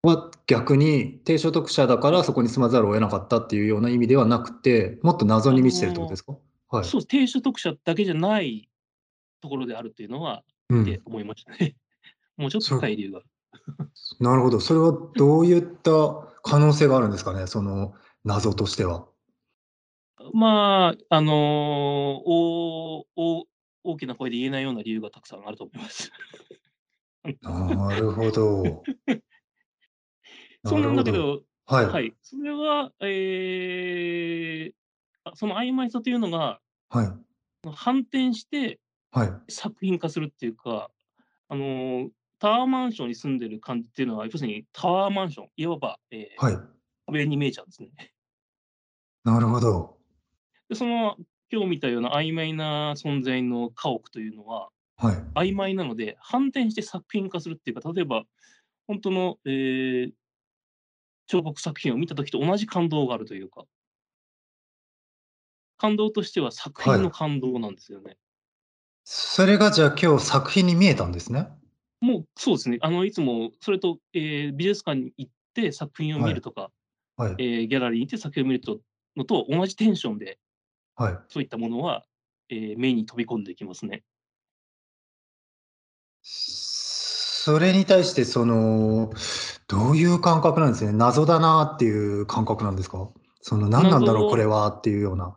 [0.02, 6.34] は逆に低所得者だからそこに住まざるを得なかったっていうような意味ではなくて、もっと謎に満ちてるってことですか？
[6.70, 6.84] はい。
[6.86, 8.70] そう、低所得者だけじゃない
[9.42, 11.76] ところであるっていうのは、って思いましたね。
[12.36, 13.22] もうちょっと深い理由が。
[14.20, 14.60] なるほど。
[14.60, 15.90] それはどういった
[16.42, 19.06] 可能性があるんですかね、その謎としては。
[20.32, 23.48] まあ、あの、大大大
[23.84, 26.10] 大きな声で言えないような理由がたくさんあると思います。
[27.42, 28.82] なるほど。
[30.64, 31.86] そうなんだけど、はい。
[31.86, 32.14] はい。
[32.22, 34.72] それは、えー、
[35.24, 37.70] あその曖昧さというのが、はい。
[37.72, 38.78] 反転して
[39.10, 39.48] はい。
[39.48, 40.90] 作品化するっていうか、
[41.48, 46.58] あの、タワーマンションに住んでる感じっていうのは、要するにタワーマンション、いわば、えはい。
[47.06, 48.14] 壁に見えちゃうんですね。
[49.24, 49.98] なるほど。
[50.68, 51.16] で、その、
[51.50, 55.48] 今日見たような曖昧な存在の家屋というのは、はい。
[55.50, 58.24] 曖昧なので、反転して作品化するっていうか、例えば、
[58.86, 60.12] 本当の、えー
[61.28, 63.66] 彫刻作品を見た時と同じ感動があるというか。
[65.76, 68.18] 感動としては作品の感動なんですよね。
[69.10, 71.48] それがじゃあ今日作品に見えたんですね？
[72.02, 72.76] もう、そうですね。
[72.82, 76.70] あの、いつもそれと、えー美術館に行って作品を見るとか、
[77.16, 77.34] はい。
[77.38, 78.80] えーギャラリーに行って作品を見ると
[79.16, 80.38] のと同じテンションで、
[80.94, 81.18] はい。
[81.30, 82.04] そういったものは、
[82.50, 84.02] えー目に飛び込んできますね。
[86.22, 89.10] それに対してその、
[89.68, 90.92] どういう感覚なんですね？
[90.92, 93.08] 謎だなっていう感覚なんですか？
[93.40, 95.34] その何なんだろうこれはっていうような。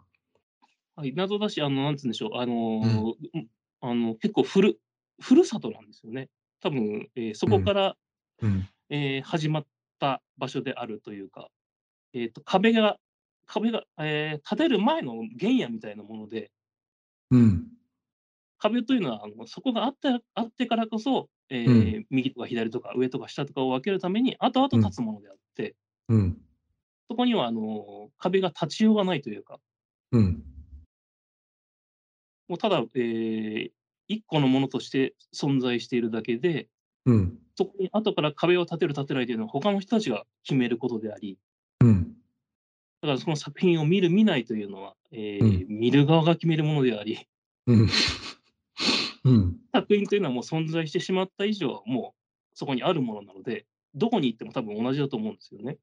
[0.97, 3.47] はい、謎だし、あの、なんつうんでしょう、あの、うん。
[3.87, 4.79] ん、あの、結構ふる
[5.21, 6.29] ふるさとなんですよね。
[6.61, 7.51] 多分、えーそうん。
[7.53, 7.97] こから、
[8.41, 8.69] うん。
[8.89, 9.65] えー始まっ
[9.99, 11.49] た場所であるというか、
[12.13, 12.97] えっと、壁が
[13.47, 16.51] 壁が、えー建てる前の原野みたいなもので、
[17.31, 17.67] うん。
[18.59, 21.77] 壁というのは、あの、そこがあったあってからこそ、えうん。
[22.01, 24.81] ー右とか左とか上とか下とかを分けるために、後々うん。
[24.81, 25.75] 立つものであって、
[26.09, 26.41] うん。
[27.09, 29.59] そこには、あの、壁が立ちようがないというか、
[30.11, 30.43] うん。
[32.51, 33.71] もうただ、えー
[34.07, 36.67] 一個のものとして存在しているだけで
[37.05, 37.37] うん。
[37.55, 41.37] そこに後から壁を建てる建てないというのは他の人たちが決めることであり、
[41.79, 42.13] うん。
[43.01, 45.47] だからその作品を見る見ないというのは、えうん。
[45.47, 47.25] ー見る側が決めるものであり、
[47.67, 47.89] うん。
[49.23, 49.57] うん。
[49.73, 55.77] 作品というのはもう存在してしまった以上、もうそこにあるものなので、どこに行っても多分同じだと思うんですよね。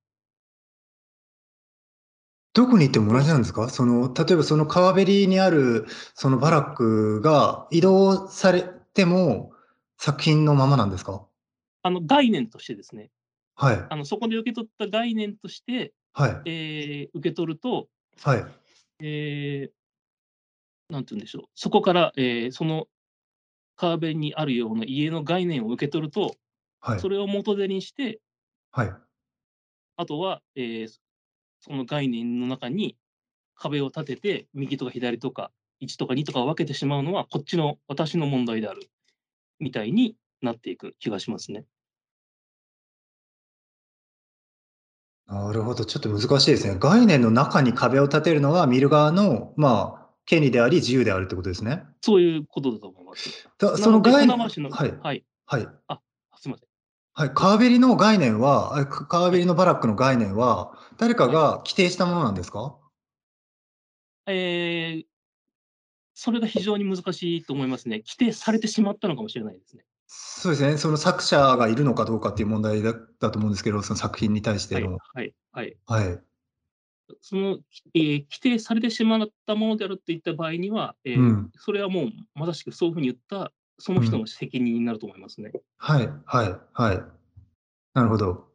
[2.58, 3.68] どこに行っても同じなんですか？
[3.68, 6.60] その、例えばその川べりにあるそのバはい。
[6.60, 9.52] ラックが移動されても、
[9.96, 11.24] 作品のままなんですか？
[11.84, 13.10] あの概念としてですね、
[13.54, 13.86] はい。
[13.88, 16.42] あのそこで受け取った概念として、はい。
[16.46, 17.86] えー受け取ると、
[18.24, 18.44] はい。
[19.04, 22.88] えーなんて言うんでしょう、そこから、えーその
[23.76, 26.34] 川辺にあるような家の概念を受け取ると、
[26.80, 26.98] はい。
[26.98, 28.18] それを元手にして
[28.72, 28.92] はい。
[29.96, 30.88] あとは、えー
[31.60, 32.96] その概念の中に
[33.54, 38.88] 壁を立てて、右とか左とか、1とか2とかを分けてしまうのは、こっちの私の問題である、
[39.58, 41.64] みたいになっていく気がしますね。
[45.26, 46.76] なるほど、ちょっと難しいですね。
[46.78, 51.84] 概念の中に壁を立てるのは見る側の、まあ、権利であり、自由であるってことですね。
[52.00, 53.48] そういうことだと思います。
[53.58, 54.96] その概念船橋のはい。
[55.02, 55.24] はい。
[55.46, 55.68] はい。
[55.88, 56.00] あ。
[57.18, 59.48] はい、川べりの概念は、川べりはい。
[59.48, 61.34] のバラックの概念は、誰かはい。
[61.34, 62.76] が規定したものなんですか？
[64.26, 65.04] えー
[66.14, 68.04] それが非常に難しいと思いますね。
[68.06, 69.84] 規定されてしまったのかもしれないですね。
[70.06, 74.98] そうですね、その作者がいるのかどうかっていう問題だだと思うんですけど、その作品に対してはい、の。
[75.12, 75.76] はい、はい。
[75.86, 76.20] はい。
[77.20, 77.58] その、
[77.94, 81.50] えー規定されてしまったものであるっていった場合には、えーうん。
[81.56, 84.26] それはもうまさしくそういうふうに言ったその人のうん。
[84.26, 85.52] 責任になると思いますね。
[85.78, 87.02] はいはいはい。
[87.94, 88.48] なるほど。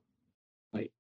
[0.72, 0.92] はい。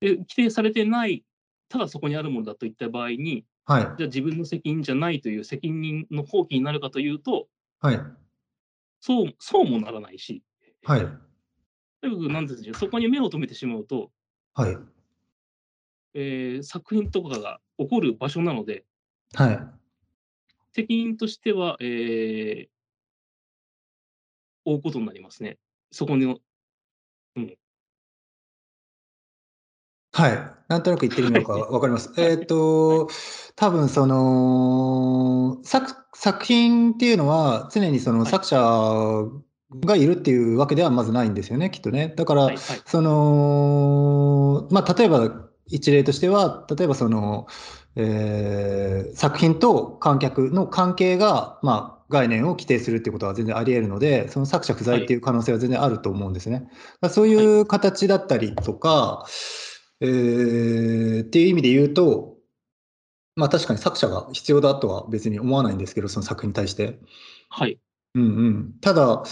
[0.00, 1.24] で、規定されてない、
[1.68, 3.82] ただそこにあるものだといった場合に、はい。
[3.98, 7.48] じゃあ自分の責任じゃないという責任の放棄になるかというと、
[7.80, 8.00] はい。
[9.00, 10.42] そうそうもならないし、
[10.84, 11.00] はい。
[12.00, 14.10] とにかくなんですよ、そこに目を留めてしまうと、
[14.54, 14.76] はい。
[16.14, 18.84] えー作品とかが起こる場所なので、
[19.34, 19.85] はい。
[20.76, 22.68] 責任としては、えー
[24.66, 25.58] 負うことになりますね。
[25.92, 26.38] そこの
[27.36, 27.58] うん。
[30.12, 30.56] はい。
[30.68, 31.62] なんとなく言ってる意味わかはい。
[31.70, 32.08] 分かります。
[32.18, 32.30] はい。
[32.30, 32.46] えっはい。
[32.46, 33.08] と、
[33.54, 38.32] 多分その、作作品っていうのは、常にそのはい。
[38.32, 38.56] 作者
[39.84, 42.14] がいるっていうわけではまずないんですよね、きっとね。
[42.16, 42.62] だから、はい。
[42.62, 42.86] はい。
[42.86, 47.46] その、ま、例えば一例としては、例えばその、
[47.96, 55.04] えー作品と観客の関係が、まあ、概念を規定するっていうことは全然あり得るので、その作者不在はい。
[55.04, 56.68] っていう可能性は全然あると思うんですね。
[57.00, 57.44] だ、そうはい。
[57.44, 59.26] いう形だったりとか、
[60.00, 62.36] えーっていう意味で言うと、
[63.36, 66.98] ま、確かに作者が必要だとは別に思わないんですけど、その作品に対して。
[67.50, 67.78] はい。
[68.14, 68.74] うんうん。
[68.80, 69.24] ただ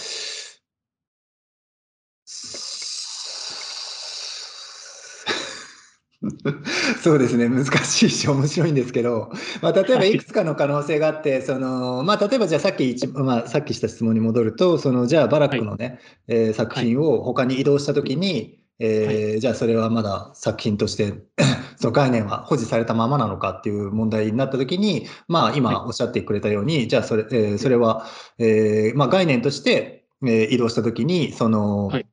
[7.02, 9.30] そうですね、難しいし面白いんですけど、
[9.62, 10.18] まあ、例えばい。
[10.18, 15.98] くつかの可能性があって、そのまあ、例えばじゃあさっき一、まあ、さっきした質問に戻ると、そのじゃあバラックのね、はい、
[16.28, 21.14] えー、作品を他に移動したときに、えーはい、じゃあそれはまだ作品として
[21.76, 28.06] その概念は保持されたままなのかっていう問題になったときに、まあ、今おっしゃってくれたように、はい、じゃあそれ,、えー、それは、
[28.38, 32.06] えーまあ、概念として、えー、移動したときにその、はい、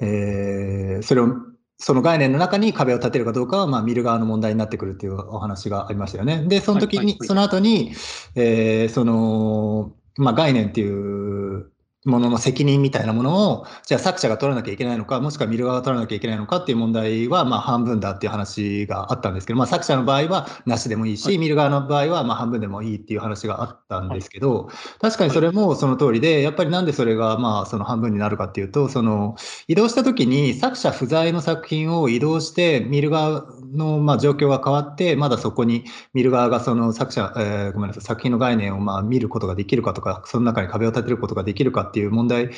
[0.00, 1.28] えー、それを
[1.76, 6.44] その概念の中に壁を立てるかどうかは、まあ、見る側の問題になってくるっていうお話がありましたよね。
[6.46, 7.92] で、その時に、はいはいはい、その後に、
[8.36, 11.70] えー、その、まあ、概念っていう
[12.04, 24.68] ものの責任みたいなものを、じゃあ作者が取らなきゃいけないのか、もしくは見る側が取らなきゃいけないのかっていう問題は、まあ半分だっていう話があったんですけど、まあ作者の場合はなしでもいいし、はい、見る側の場合はまあ半分でもいいっていう話があったんですけど、
[25.00, 29.36] 確かにそれもその通りで、やっぱりなんでそれがまあその半分になるかっていうと、その
[29.68, 42.50] 移動した時に作者不在の作品を移動して見る側のまあ状況が変わって、まだそこに見る側がその作者、えー、ごめんなさい、作品の概念をまあ見ることができるかとか、その中に壁を立てることができるかっていう問題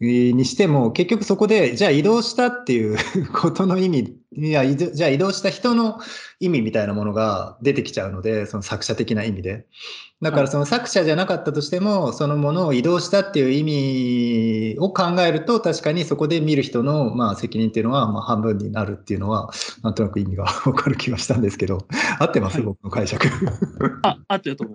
[0.00, 2.98] にしても、結局そこで、じゃあ移動したっていう
[3.32, 6.00] ことの意味、いや、じゃあ移動した人の
[6.40, 9.66] 意味みたいなものが出てきちゃうので、その作者的な意味で。
[10.24, 13.62] だからその作者じゃなかったとしても、そのものを移動したっていう意
[14.74, 19.50] 味を考えると、確かにそこで見る人のまあ責任っていうのはまあ半分になるっていうのは、
[19.82, 21.86] なんとなく意味が わかる気がしたんですけど、
[22.18, 23.28] 合ってます、はい、僕の解釈。
[24.02, 24.74] あ、合ってると思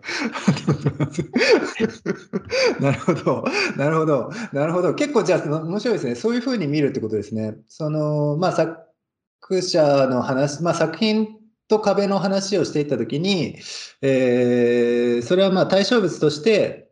[2.80, 2.84] う。
[2.84, 3.43] なるほど、
[3.76, 4.93] なるほど、なるほど。
[4.93, 6.14] 結構じゃあ面白いですね。
[6.14, 7.56] そういうふうに見るってことですね。
[7.68, 8.78] その、まあ作
[9.64, 11.39] 者の話、まあ作品
[11.70, 13.58] と壁の話をしていったときに、
[14.02, 16.90] えー、それはまあ対象物として、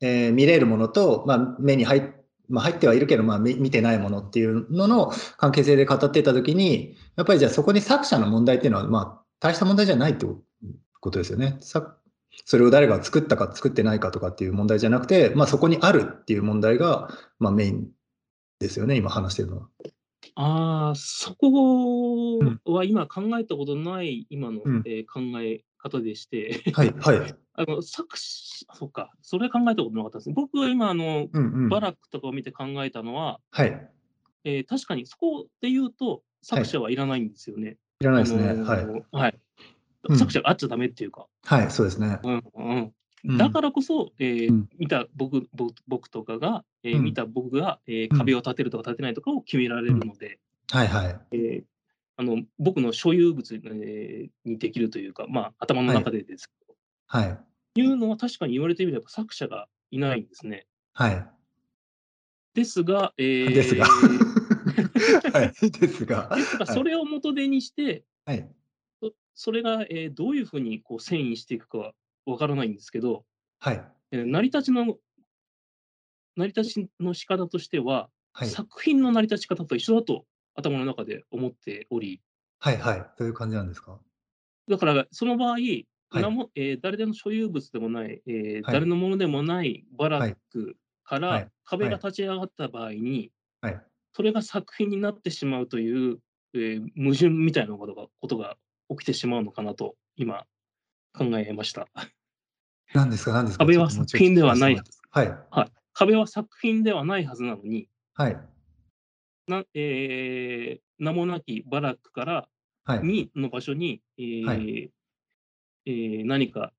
[0.00, 2.02] えー、見れるものと、まあ、目に入っ
[2.48, 10.26] まあ、入ってはいるけど、まあ、見てないものっていうのの関係性で語っていたときに、やっぱりじゃあそこに作者の問題っていうのは、まあ、大した問題じゃないって
[11.00, 11.58] ことですよね。
[12.44, 17.08] それを誰が作ったか作ってないかとかっていう問題じゃなくて、まあ、そこにあるっていう問題が、
[17.38, 17.88] まあ、メイン
[18.60, 19.68] ですよね、今話してるのは。
[20.36, 24.82] ああ、そこは今考えたことない今の、うん。
[24.86, 27.34] えー考え方でして、はいはい。
[27.54, 30.34] あの、作詞そっか、それ考えたことなかったですね。
[30.34, 33.90] 僕は今あの、うんうバラックとかを見て考えたのは、はい。
[34.44, 37.78] えー確かにそこで言うと、作者はいらないんですよね。
[38.00, 38.62] いらないですね。
[38.62, 39.04] はい。
[39.12, 39.38] はい。
[40.16, 41.26] 作者があっちゃダメっていうか。
[41.44, 42.20] はい、そうですね。
[42.22, 42.92] うんうん。
[43.26, 50.38] だからこそ、えー、うん、見た僕僕僕とかが、えー、見た僕が、えー、壁を立てるとか立てないとかを決められるので、
[50.70, 51.20] はいはい。
[51.32, 51.64] えー、
[52.16, 56.74] あの僕の所有物、えー、にできるというか、まあ、頭の中でですけど、
[57.06, 57.80] はい。
[57.80, 57.86] い。
[57.86, 60.66] うのは確かに言われてみれば作者がいないんですね。
[60.92, 61.26] はい。
[62.54, 63.86] ですが、えー、ですが、
[65.32, 68.48] はい、ですが、 ですが、それを元手にして、はい、
[69.34, 71.92] それが、えー、どういうふうにこう遷移していくか
[72.26, 73.24] わからないんですけど、
[73.58, 73.84] はい。
[74.12, 74.98] えー、成り立ちの、
[76.36, 82.20] 成り立ちの仕方としては、はい、作品の成り立ち方と一緒だと頭の中で思っており。
[82.58, 83.06] はいはい。
[83.18, 83.98] どういう感じなんですか？
[84.68, 93.82] だから、その場合、はい、もえー、誰でも所有物でもない、えーはい、誰のものでもないバラックから壁が立ち上がった場合に、はい、
[94.14, 96.18] それが作品になってしまうという、
[96.54, 98.56] えー、矛盾みたいなことがことが
[98.88, 100.44] 起きてしまうのかなと今
[101.12, 101.88] 考えました。
[102.94, 103.64] 何ですか、何ですか？
[103.64, 104.80] 壁は作品ではない。
[105.10, 105.28] はい。
[105.50, 105.72] はい。
[105.92, 108.36] 壁は作品ではないはずなのに、はい。
[109.48, 112.48] なえー、名もなきバラックから
[112.84, 112.98] はい。
[113.00, 114.90] 2の場所に、えーはい
[115.86, 116.72] えー何か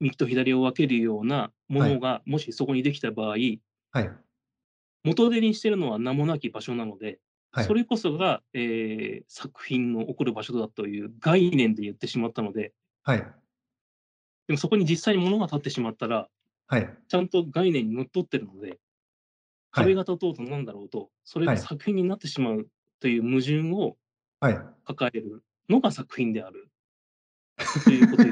[0.00, 3.34] 右と左を分けるようなものが、もしそこにできた場合、は
[4.00, 4.10] い。
[5.04, 7.18] 元手にしてるのは名もなき場所なので、
[7.52, 7.64] はい。
[7.64, 12.72] それこそが、えー作品の起こる場所だという概念で言ってしまったので、
[13.04, 13.26] はい。
[14.46, 16.28] でもそこに実際に物が立ってしまったら、
[16.66, 16.98] はい。
[17.08, 18.78] ちゃんと概念にのっとってるので、
[19.70, 22.68] 壁が立とうとなんだろうと、それが作品になってしまう
[23.00, 23.96] という矛盾を
[24.84, 26.70] 抱えるのが作品である。
[27.84, 28.24] ということ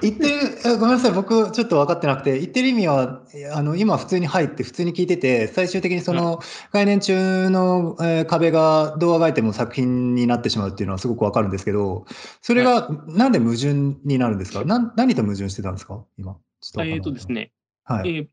[0.00, 3.22] 言ってる、ごめんなさい、僕ちょっと分かってなくて、言ってる意味は、
[3.54, 6.40] あの今普通に入って普通に聞いてて、最終的にその
[6.72, 12.06] 概念中の、えー、壁がどうあがいても作品になってしまうっていうのはすごく分かるんですけど、
[12.40, 13.74] それがなんで矛盾
[14.04, 14.64] になるんですか？
[14.64, 16.04] な何と矛盾してたんですか？
[16.18, 16.36] 今。
[16.84, 17.52] えっ、とですね、
[17.84, 18.26] はい、えー、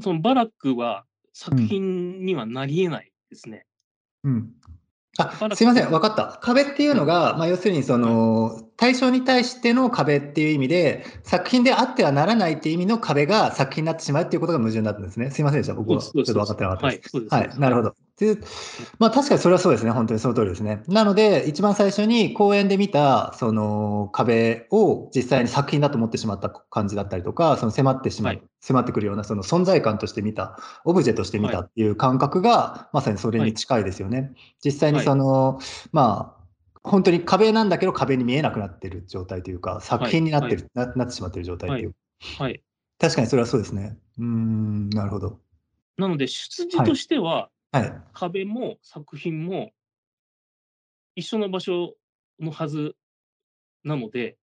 [0.00, 3.66] そのバラックは作品にはなり得ないですね。
[4.22, 4.50] うん、うん。
[5.16, 6.40] あすいません、分かった。
[6.42, 15.30] 壁っていうのが、まあ、要するにその、対象に対しての壁っていう意味で、作品であってはならないっていう意味の壁が作品になってしまうっていうことが矛盾だったんですね。
[15.30, 15.74] すいませんでした。
[15.74, 17.16] 僕はちょっと分かってなかったです。
[17.16, 17.94] はい、はい、なるほど。
[18.18, 18.38] で、
[18.98, 19.90] まあ確かにそれはそうですね。
[19.90, 20.82] 本当にその通りですね。
[20.88, 34.32] なので、一番最初に公演で見た、その壁を実際に作品だと思ってしまった感じだったりとか、その迫ってしまう、はい、迫ってくるような、その存在感として見た、オブジェとして見たっていう感覚が、まさにそれに近いですよね。
[34.64, 35.58] 実際にその、
[35.92, 36.43] まあ、
[36.84, 41.94] 本当に壁なんだけど壁に見えなくなってる状態というか、作品になってる、ななってしまってる状態っていう。
[42.38, 42.62] はい。
[42.98, 43.96] 確かにそれはそうですね。
[44.18, 45.40] うん、なるほど。
[45.96, 49.70] なので、出自としては、はい、壁も作品も
[51.16, 51.94] 一緒の場所
[52.38, 52.94] のはず
[53.82, 54.36] なので、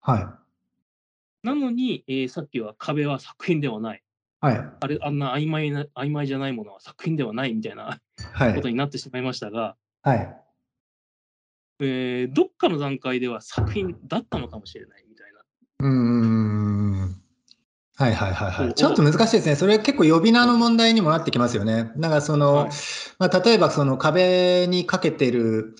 [0.00, 1.46] はい。
[1.46, 4.02] なのに、えー、さっきは壁は作品ではない。
[4.40, 4.70] はい。
[4.80, 8.00] あれ、あんな曖昧な、曖昧じゃないものは作品ではないみたいな、
[8.32, 10.43] はい、ことになってしまいましたが、はい。
[11.80, 15.40] えー、どっかの段階では作品だったのかもしれないみたいな。
[15.80, 17.20] うん。
[17.96, 18.74] はいはいはいはい。
[18.74, 19.56] ちょっと難しいですね。
[19.56, 21.92] それ結構呼び名の問題にもなってきますよね。
[21.96, 22.70] なんかその、はい、
[23.18, 25.76] まあ、例えばその壁にかけてる、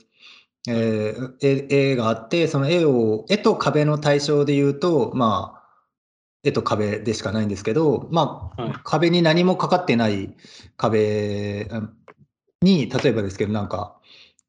[0.68, 5.64] えー、絵絵があって、その絵を、絵と壁の対象で言うと、まあ、
[6.44, 10.36] 絵と壁でしかないんですけど、まあ、はい、壁に何もかかってない
[10.76, 11.68] 壁
[12.62, 13.98] に、例えばですけど、なんか、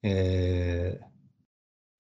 [0.04, 1.15] えー、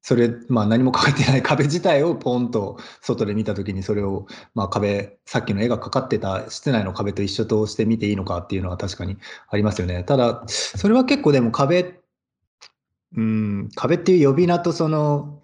[0.07, 9.17] それ、まあ何もかかってない壁自体をポンと外で見たときにそれを、まあ壁、さっきの絵がかかってた室内の壁と一緒として見ていいのかっていうのは確かに
[9.49, 10.03] ありますよね。
[10.03, 11.95] ただ、それは結構でも壁、
[13.17, 15.41] うん、壁っていう呼び名とその、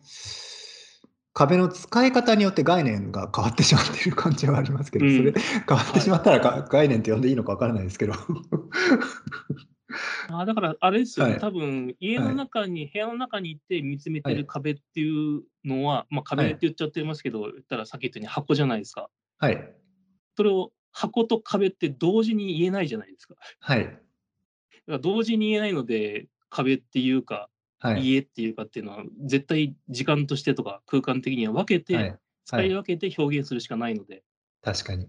[1.34, 5.34] 壁の使い方によって概念が変わってしまっている感じはありますけど、それ
[5.68, 8.14] 変わってしまったら、概念って呼んでいいのか分からないですけど
[10.30, 19.10] あだから、あれですよね、はい、多分家の中に、はい、部屋の中に行って見つめてる壁っていうのは、はい、まあ、壁って言っちゃってますけど、言ったらさっき言ったように箱じゃないですか。
[19.38, 19.74] はい。
[20.36, 23.36] それを箱と壁って同時に言えないじゃないですか。
[23.60, 23.86] はい。
[23.86, 23.98] だか
[24.88, 27.50] ら同時に言えないので、壁っていうか、
[28.00, 34.24] 家っていうかっていうのは、絶対時間としてとか空間的には分けて、使い分けて表現するしかないので。
[34.62, 35.08] 確かに。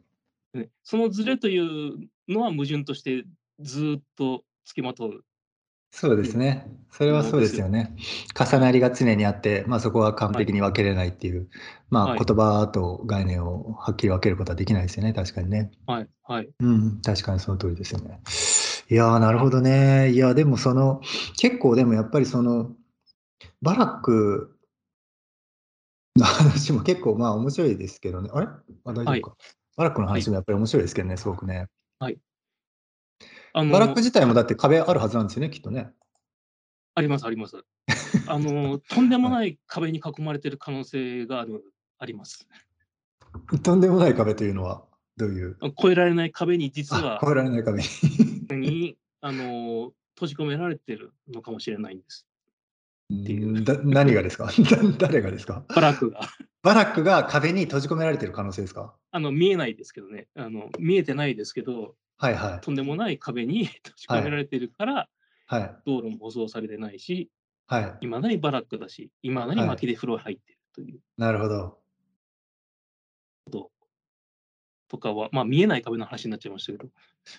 [0.83, 3.25] そのズレというのは矛盾として
[3.61, 5.25] ずっとつきまとう。
[5.91, 6.67] そうですね。
[6.91, 7.95] それはそうですよね。
[8.39, 11.49] 重なりが常にあって、まあ、そこは完璧に分けれないっていう、
[11.91, 15.71] まあ、言葉と概念をはっきり分けることはできないですよね、確かにね。
[15.87, 16.49] はい、はい。
[16.59, 18.21] うん、確かにその通りですよね。
[18.89, 20.11] いやー、なるほどね。
[20.13, 21.03] いや、でもその、
[21.39, 22.73] 結構でもやっぱりその、
[23.61, 24.59] バラック
[26.17, 28.31] の 話も結構まあ面白いですけどね。
[28.33, 28.47] あれ？
[28.47, 29.21] あ大丈夫か、はい、
[29.77, 31.67] バラックの話もやっぱり面白いですけどね、すごくね。
[31.99, 32.19] はい。
[33.55, 35.91] あのバラック自体もだって壁あるはずなんですよね、きっとね。
[36.95, 37.65] あります、あります。
[38.27, 41.63] あの、 とんでもない壁に囲まれてる可能性がある、
[41.99, 42.47] あります。
[43.63, 44.85] とんでもない壁というのは、
[45.17, 45.57] どういう？
[45.63, 47.83] 越えられない壁に実は、越えられない壁
[48.59, 52.27] にあの閉じ込められてるのかもしれないんです。
[53.13, 54.51] っていうだ何がですか？
[54.99, 55.65] 誰がですか？
[55.75, 56.21] バラックが。
[56.63, 58.95] バラックが壁に閉じ込められてる可能性ですか？
[59.11, 60.71] あの見えないですけどねあの。
[60.79, 65.09] 見えてないですけど、はいはい、とんでもない壁に 閉じ込められてるから、
[65.47, 67.31] はい、道路も舗装されてないし、
[67.67, 71.01] はい、いまだにバラックだし、いまだに薪で風呂入ってるという。
[71.19, 71.83] なるほど。
[74.93, 76.91] とかは、まあ、見えない壁の話になっちゃいましたけど。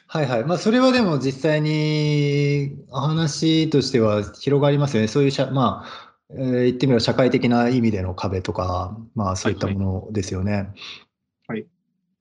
[0.08, 0.44] はいはい。
[0.44, 5.08] まあ、それはでも実際に話としては広がりますよね。
[5.08, 10.74] そういうしゃ、まあ、えー、言ってみれば社会的な意味での壁とか、まあ、そういったものですよね。
[11.48, 11.66] はい、はい、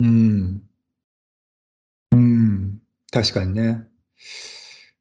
[0.00, 0.06] うん。
[0.06, 0.62] うん。
[3.12, 3.86] 確かにね。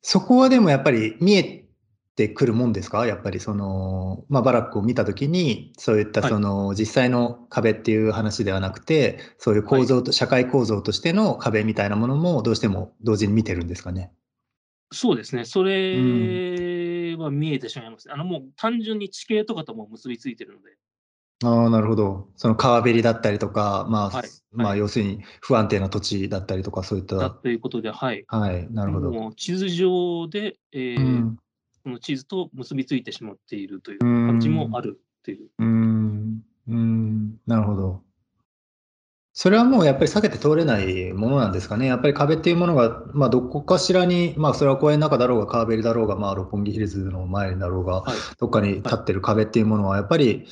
[0.01, 1.65] そこはでもやっぱり見え
[2.15, 3.07] てくるもんですか？
[3.07, 14.11] やっぱりその、まあ、バラックを見たときに、そういったその、はい、実際の壁っていう話ではなくて、そういう構造と、はい、社会構造としての壁みたいなものもどうしても同時に見てるんですかね？
[14.91, 15.45] そうですね。
[15.45, 18.09] それは見えてしまいます。
[18.09, 20.77] うん、あのもう単純に地形とかとも結びついてるので。
[21.43, 22.29] ああ、なるほど。
[22.35, 27.15] その川べりだったりとか、まあ、はい、まあ、要するに不安定な土地だったりとか、そういった。
[27.15, 28.23] だということで、はい。
[28.27, 29.31] はい、なるほど。
[29.33, 31.37] 地図上で、えー、うん、
[31.83, 35.49] その地図と結びついてしまっているという感じもあるっていう。
[35.57, 38.01] うん、うん、なるほど。
[39.33, 41.85] それはもうやっぱり避けて通れないものなんですかね。
[41.87, 50.45] やっぱり壁っていうものが、まあ、どこかしらに、まあ、それは公園の中だろうが、川べりだろうが、まあ、六本木ヒルズの前だろうが、はい、どっかに立ってる壁っていうものは、やっぱり、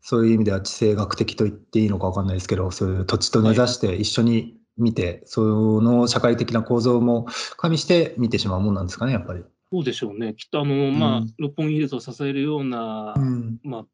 [0.00, 7.26] そういう意味では地政学的と言っていいのか分かんないですけど、そういう土地と根ざして一緒に見て、はい、その社会的な構造も
[7.56, 9.44] 加味して見てしまうもんなんですかね、やっぱり。
[9.72, 10.34] そうでしょうね。
[10.34, 13.84] きっとあの、まあ、六本木ヒルズを支えるような、うん、まあ、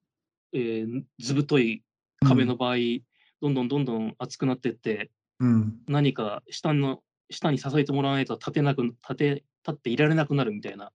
[0.53, 1.83] えー、ずぶとい
[2.27, 3.03] 壁の場合、うん、
[3.43, 7.01] どんどんどんどん厚くなっていって、うん、何か下の
[7.31, 10.93] 下に支えてもらわないと立てなく立て立っていられなくなるみたいな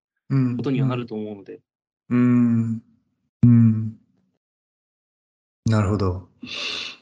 [0.57, 1.59] ことにはなると思うので。
[2.09, 2.81] うん、
[3.43, 3.97] うん、
[5.65, 6.29] なるほど。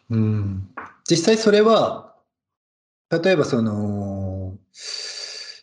[0.09, 0.69] うん、
[1.09, 2.15] 実際それは
[3.09, 4.57] 例えばその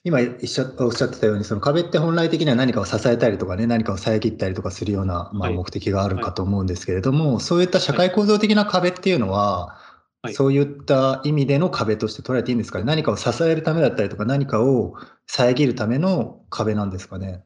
[0.05, 9.77] 今おっしゃってたように、その壁って本来的には何かを支えたりとかね、何かを遮ったりとかするような、まあ、目的があるかと思うんですけれども、はいはい、そういった社会構造的な壁っていうのは、
[10.23, 14.95] はい、そういった意味での壁として捉えていいんですかね、何かを支えるためだったりとか、何かを
[15.27, 17.45] 遮るための壁なんですかね？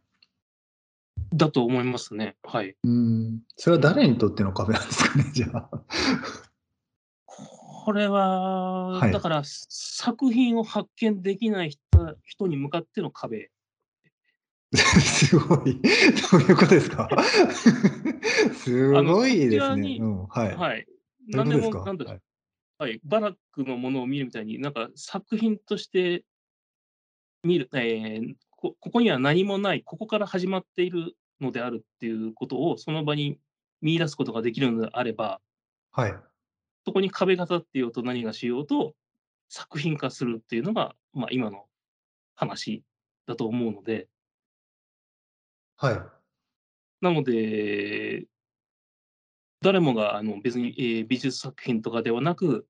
[1.33, 2.37] だと思いますね。
[2.43, 2.77] はい。
[2.83, 3.41] うん。
[3.57, 5.71] それは誰にとっての壁なんですかね、 じゃあ。
[7.27, 11.81] これは、はい、だから作品を発見できない人
[12.25, 13.51] 人に向かっての壁。
[14.77, 15.81] すごい。
[16.31, 17.09] どういうことですか？
[18.55, 19.99] すごいですね。
[20.01, 20.57] うん、はい。
[20.57, 20.87] はい。
[21.29, 22.23] 何でも、なんだろう、
[22.79, 26.25] はい、バラックのものを見るみたいに、なんか作品として
[27.43, 33.39] 見る、えーこ、ここには何もない、ここから始まっているのであるっていうことを、その場に
[33.81, 35.41] 見出すことができるのであれば、
[35.93, 36.15] はい。
[36.85, 38.95] そこに壁が立っていようと何がしようと、
[39.49, 41.67] 作品化するっていうのが、まあ、今の
[42.37, 42.85] 話
[43.27, 44.09] だと思うので。
[45.77, 46.21] はい。
[47.01, 48.27] なので、
[49.63, 52.67] 誰もがあの別に、えー、美術作品とかではなく、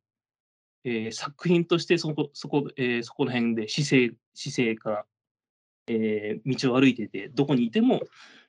[0.85, 5.07] えー、作品としてそこそこ,、えー、そこの辺で姿勢姿勢から、
[5.91, 8.01] えー、道を歩いててどこにいても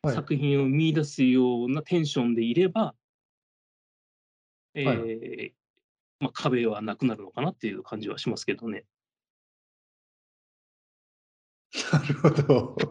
[0.06, 2.94] 作品を見出すようなテンションでいれば、
[4.76, 5.54] えはい、
[6.20, 8.86] まあ、壁はなくなるのかなっていう感じはしますけどね。
[11.92, 12.76] なるほど。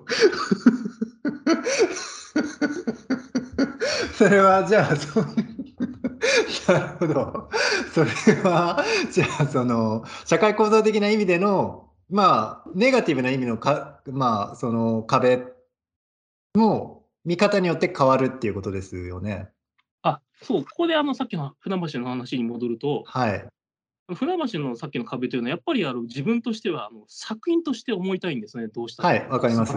[4.15, 5.21] それはじゃあそ
[6.73, 7.51] なるほど。
[7.93, 8.11] それ
[8.43, 15.45] はじゃあその社会構造的な意味でのまあネガティブな意味のかまあその壁
[16.55, 19.49] も見方によって変わるっていうことですよね。
[20.03, 23.47] あ、そう、ここであのさっきの船橋の話に戻ると、はい。
[24.15, 29.09] 船橋のさっきの壁というのは、やっぱりあの自分としてはあの作品として思いたいんですね、どうしたら。
[29.11, 29.75] はい、わかります。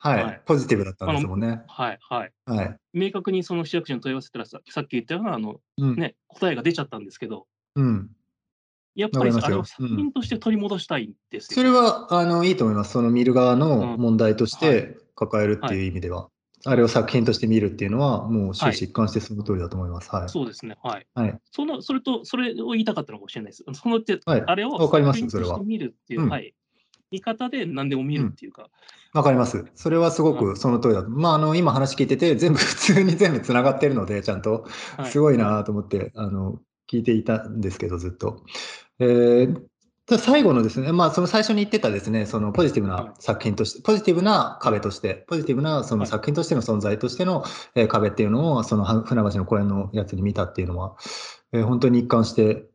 [0.00, 1.60] はい、はい、ポジティブだったんですもんね。
[1.66, 2.32] はい、はい。
[2.46, 8.10] はい、明確にその市役所に問い合わせたらさ、さっき言ったようなあの、うん、ね、答えが出ちゃったんですけど、うん、
[8.98, 12.92] やっぱりあれを作品として取り戻したいんですよ、うん、それはあのいいと思います。
[12.92, 16.28] その見る側の問題として抱えるっていう意味では。
[16.64, 20.10] あれを作品として見るっていうのは、もう終始一貫してその通りだと思います。
[20.10, 20.28] はい。
[20.28, 20.76] そうですね。
[20.82, 21.06] はい。
[21.14, 21.38] はい。
[21.52, 23.64] その、それと、それを言いたかったのかもしれないです。
[23.72, 26.54] そのって、はい、あれを作品として見るっていう、はい。
[27.10, 28.62] 見方で何でも見るっていうか。
[28.62, 28.68] わ、
[29.14, 29.66] うん、かります。
[29.76, 31.10] それはすごくその通りだと。
[31.10, 34.66] まあ、あの、今話聞いてて、全部 普通に全部つながってるので、ちゃんと、
[35.04, 38.42] すごいなと思って、あの、聞いていたんですけど、ずっと。
[39.00, 47.44] えー、最後のですね、まあ、その最初に言ってたですね、そのポジティブな作品として、ポジティブな壁として、ポジティブなその作品としての存在としての、
[47.74, 50.96] え壁っていうのを、その船橋の公園のやつに見たっていうのは、
[51.52, 52.68] え本当に一貫して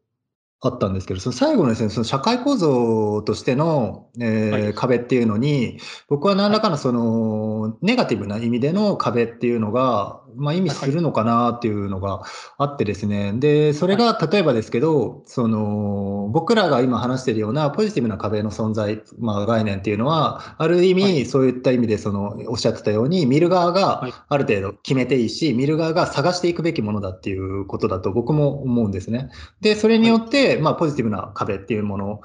[0.62, 12.24] あったんですけど、その最後のですね、その社会構造としての、えーはい、壁っていうのに、僕は何らかのその、ネガティブな意味での壁っていうのが、まあ、意味するのかなっていうのが
[12.58, 29.30] あってですね、で、それが例えばですけど、その、僕らが今話しているようなポジティブな壁の存在、まあ、概念っていうのは、ある意味、そういった意味で、その、おっしゃってたように、見る側がある程度決めていいし、見る側が探していくべきものだっていうことだと僕も思うんですね。
[29.62, 32.22] で、それによって、まあ、ポジティブな壁っていうもの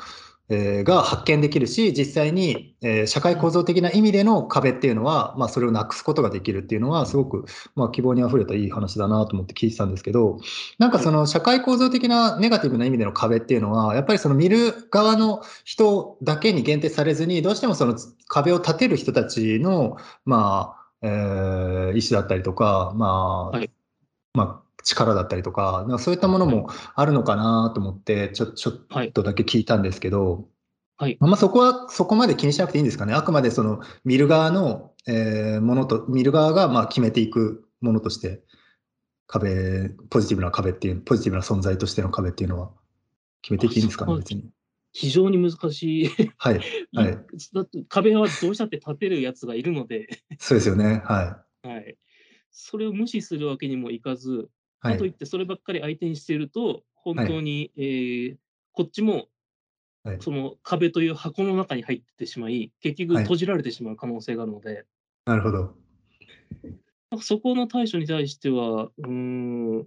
[0.51, 7.45] えが発見できるし、実際に、え社会構造的な意味での壁っていうのは、まあ、それをなくすことができるっていうのは、すごく、
[7.75, 10.39] まあ、希望にあふれたいい話だなと思って聞いてたんですけど、
[10.79, 17.97] なんかその社会構造的なネガティブな意味での壁っていうのは、やっぱりその見る側の人だけに限定されずに、どうしてもその
[18.27, 23.71] 壁を立てる人たちの、まあ、えー、意思だったりとか、まあ、はい、
[24.35, 30.49] まあ、力だったりとか、そういったものもあるのかなと思って、ちょちょっとだけ聞いたんですけど、
[30.97, 33.15] はい、まあ、そこはそこまで気にしなくていいんですかね。
[33.15, 38.43] あくまでその見る側の、えー、ものと、見る側がまあ決めていくものとして、
[39.27, 42.71] 壁、ポジティブな壁っていう、ポジティブな存在としての壁っていうのは
[43.43, 44.51] 決めていいんですかね、別に。
[44.93, 46.11] 非常に難しい。
[46.39, 46.61] はい。
[46.95, 47.19] はい。
[47.89, 50.09] 壁はどうしたって立てるやつがいるので。
[50.39, 51.03] そうですよね。
[51.05, 51.69] はい。
[51.69, 51.97] はい。
[52.51, 54.49] それを無視するわけにもいかず、
[54.81, 58.37] かといってそればっかり相手にしていると、本当に、はい、えー、
[58.73, 59.29] こっちも、
[60.21, 64.85] その壁という箱の中に入ってしまい、結局閉じられてしまう可能性があるので。
[65.27, 65.75] なるほど。
[67.21, 69.87] そこの対処に対しては、うーん。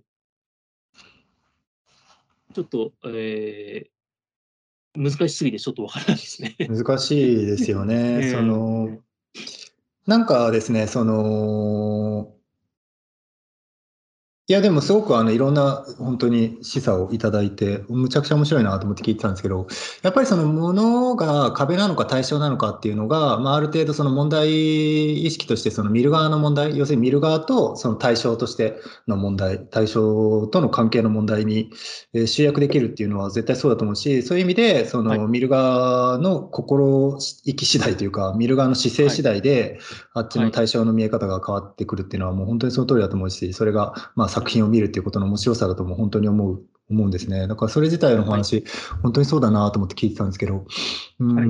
[2.53, 3.91] ちょっと、ええ
[4.93, 6.55] 難しすぎてちょっとわからないですね。
[6.67, 8.29] 難しいですよね。
[8.35, 8.99] その、
[10.05, 12.35] なんかですね、その
[14.51, 19.65] いや、でもすごくあのいろんな本当に示唆をいただいて、むちゃくちゃ面白いなと思って聞いてたんですけど、
[20.01, 28.75] やっぱりそのものが壁なのか対象なのかっていうのが、まあ、ある程度その問題意識としてその見る側の問題、要するに見る側とその対象として
[29.07, 31.71] の問題、対象との関係の問題に
[32.25, 39.79] 集約できるっていうのは絶対そうだと思うし、そういう意味でその見る側の心意気次第というか、見る側の姿勢次第で、
[40.13, 47.47] あっちの対象の見え方が変わってくるっていうのはもう本当にその通りだと思うし、それがまあ作品を見るっていうことの面白さだとも本当に思う思うんですね。
[47.47, 48.65] だからそれ自体の話、はい、
[49.01, 50.65] 本当にそうだなと思って聞いてたんですけど、
[51.19, 51.47] うん、はい、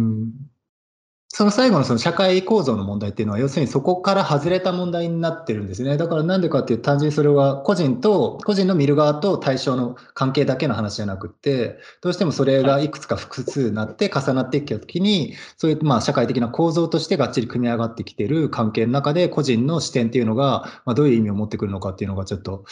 [1.34, 5.95] その最後のその社会構造の問題っていうのは、要するにそこから外れた問題になってるんですね。
[5.95, 22.65] だからなんでかっていうと、単純にそれは個人と、個人の見る側と対象の関係だけの話じゃなくて、どうしてもそれがいくつか複数になって重なっていったときに、そういうまあ社会的な構造としてがっちり組み上がってきてる関係の中で、個人の視点っていうのが、まあ、どういう意味を持ってくるのかっていうのがちょっと、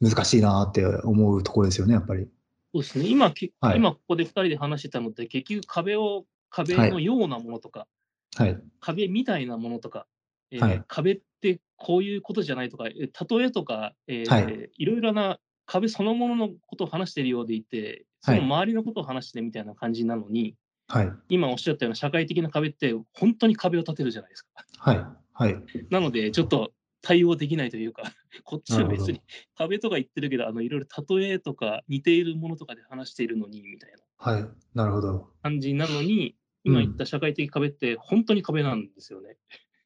[0.00, 2.28] 難しいなって思うところですよね、やっぱり。
[2.72, 3.06] そうですね。
[3.08, 7.88] 今、はい、今ここで2人で話してたのって、結局壁を、壁のようなものとか、
[8.36, 10.06] はい、壁みたいなものとか、
[10.50, 13.06] えーはい、壁ってこういうことじゃないとか、例
[13.40, 20.54] えとか、えー、はい、いろいろな壁そのもののことを話しているようでいて、その周りのことを話してみたいな感じなのに、
[20.88, 24.48] はい、今おっしゃったような社会的な壁って、本当に壁を立てるじゃないですか。
[24.78, 25.04] はい。
[25.32, 25.56] はい、
[25.90, 26.72] なので、ちょっと
[27.02, 28.02] 対応できないというか、
[28.44, 29.20] こっちは別に
[29.54, 33.98] 壁とか言ってるけど、あのいろいろ例えとか似ているものとかで話しているのにみたいな。
[34.18, 35.30] はい、なるほど。
[35.42, 39.36] 感じなのに、今言った社会的壁って本当に壁なんですよね。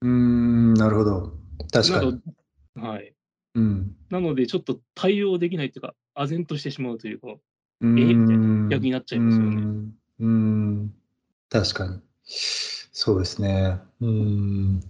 [0.00, 1.34] うん、なるほど。
[1.70, 2.20] 確かに。
[2.74, 3.14] はい。
[3.54, 7.28] うん、なので、ちょっと対応できないっていうか、唖然としてしまうというか、
[7.82, 9.88] えみたいな逆になっちゃいますよね。
[10.20, 10.94] うん、
[11.50, 12.00] 確かに。
[12.24, 13.78] そうですね。
[14.00, 14.80] うん。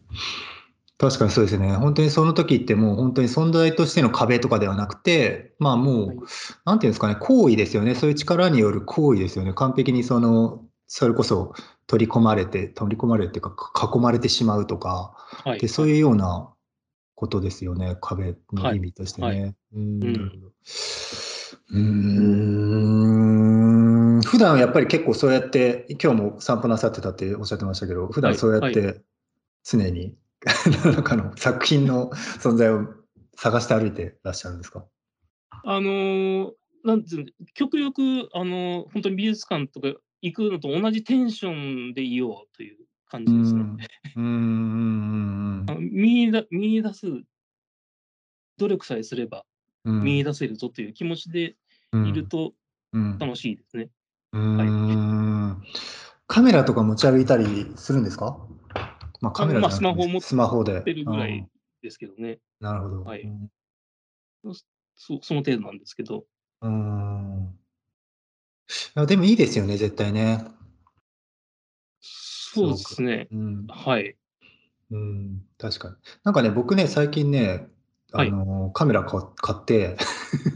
[0.97, 1.73] 確かにそうですね。
[1.73, 6.17] 本当にその時ってもう本当に存在としての壁とかではなくて、まあもう、はい、
[6.67, 7.97] なんていうんですかね、行為ですよね。
[7.97, 9.55] そういう力による行為ですよね。
[9.55, 10.63] 完璧にその、
[10.93, 11.55] それこそ
[11.87, 13.55] 取り込まれて、取り込まれていうか、
[13.95, 15.15] 囲まれてしまうとか、
[15.45, 16.53] はい、でそういうような
[17.15, 19.27] ことですよね、壁の意味としてね。
[19.29, 20.53] はい、うん
[21.73, 21.79] う
[24.19, 24.21] ん。
[24.23, 29.01] 普段やっぱり結構そうやって、今日も散歩なさってたっておっしゃってましたけど、普段そうやって
[29.63, 30.17] 常に
[30.83, 32.11] 何らかの作品の
[32.41, 32.89] 存在を
[33.37, 34.85] 探して歩いてらっしゃるんですか？
[35.63, 36.51] あのー、
[36.83, 43.63] なんていう極力、あのー、本当に美術館とか行くのと同じテンションでいようという感じですね。
[44.17, 47.07] うん見だ見出す
[48.59, 49.45] 努力さえすれば
[49.85, 51.57] 見出せるぞという気持ちで
[51.93, 52.53] いると
[53.19, 53.89] 楽しいですね。
[54.33, 55.67] はい、
[56.27, 58.39] カメラとか持ち歩いたりするんですか？
[59.21, 60.79] まあ、カメラまあ、スマホ持スマホで。
[60.79, 61.47] ってるぐらい
[61.83, 62.39] ですけどね。
[62.61, 63.05] なるほど。
[63.05, 63.27] はい。
[64.97, 66.25] そその程度なんですけど。
[66.63, 67.59] うん。
[68.97, 70.45] いや、でもいいですよね、絶対ね。
[72.01, 73.29] そうですね。
[73.31, 74.17] うん、はい。
[74.91, 75.95] うん、確かに。
[76.25, 77.69] なんかね、僕ね、最近ね、
[78.13, 79.21] あの、はい、カメラ買
[79.53, 79.97] って、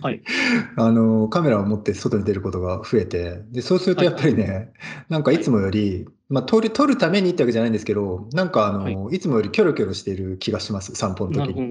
[0.02, 0.22] はい、
[0.76, 3.42] あのカメラを持って外に出ることが増えて。
[3.52, 4.72] でそうするとやっぱりね、はい、
[5.08, 5.40] なんかい。
[5.40, 11.70] つもより、まあ、撮る撮るためにってわけじゃないんですけどなんかあの、い、つもよりキョロキョロしている気がします散歩の時に。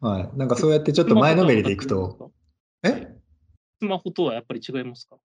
[0.00, 2.30] はい、なんかそうやってちょっと前のめりでいくと。
[2.84, 3.08] え？
[3.80, 5.16] スマホとはやっぱり違いますか？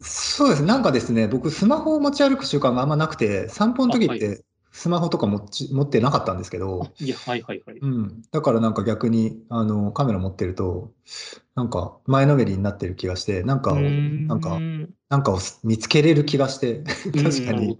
[0.00, 0.62] そうです。
[0.62, 4.44] なんかですね僕スマホを持ち歩く習慣があんまなくて散歩の時って
[4.76, 7.78] スマホとか持ち持ってなかったんですけど、いや、はいはいはい。
[7.78, 10.92] うん、だからなんか逆にあのカメラ持ってると、
[11.54, 14.60] なんか前のめりになってる気がして、なんかを、なんか、
[15.08, 17.78] なんかを見つけれる気がして、確かに、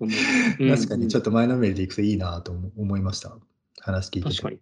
[0.70, 3.36] 確かにちょっと前のめりでいくといいなと思いました。
[3.78, 4.30] 話聞いて。
[4.30, 4.58] 確かに。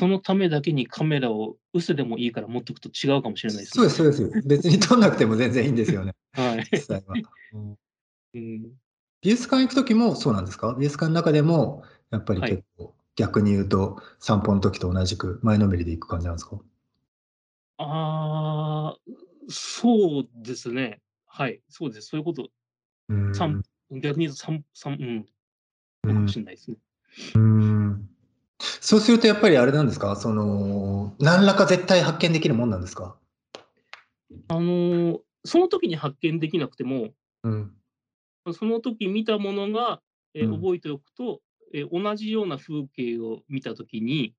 [0.00, 3.86] そのためだけにカメラを薄でもいいから持っておくと違うかもしれないですね。
[3.90, 4.48] そうです、そうです。
[4.48, 6.14] 別に撮んなくても全然いいんですよね。
[6.32, 6.66] はい。
[6.72, 7.14] 実際は。
[7.52, 7.76] うん
[9.22, 10.74] 美術館行く時もそうなんですか？
[10.78, 16.58] 美術館の中でも、やっぱり結構、逆に言うと、散歩の時と同じく前のめりで行く感じなんですか？
[17.76, 18.98] ああ、
[19.50, 21.02] そうですね。
[21.26, 22.08] はい、そうです。
[22.08, 22.48] そういうこと。
[23.10, 23.62] うん。
[24.00, 25.26] 逆に言うと散散うん。
[26.14, 26.78] かもしれないですね。
[27.34, 28.08] うん。
[28.80, 30.16] そうするとやっぱりあれなんですか？
[30.16, 33.16] その、何らか絶対発見できるもんなんですか？
[34.48, 37.08] あの、その時に発見できなくても、
[37.42, 37.72] うん。
[38.52, 40.00] その時見たものが、
[40.34, 41.40] えー、覚えておくと、
[41.74, 44.34] えー、同じような風景を見た時に、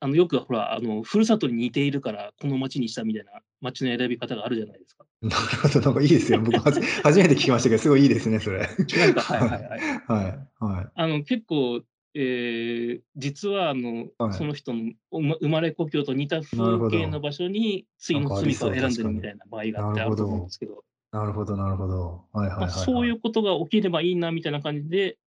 [0.00, 5.04] あのよくほらあの、ふるさとに似ているからこの町にしたみたいな町の選び方があるじゃないですか。
[5.22, 6.40] なるほど、なんかいいですよ。
[6.40, 8.58] 僕は初めて聞きましたけど、すごいいいですね、それ。
[8.60, 9.80] なんか、はいはいはい。
[10.06, 10.90] はいはい。
[10.94, 11.82] あの結構、
[12.18, 16.56] えー、実はあの、はい、その人の生まれ故郷と似た風
[16.88, 20.82] 景の場所に次の住みかを選んでるみたいな場合があってあると思うんですけど。
[21.12, 22.24] なるほど、なるほど。
[22.32, 25.18] はいはいそういうことが起きればいいなみたいな感じで、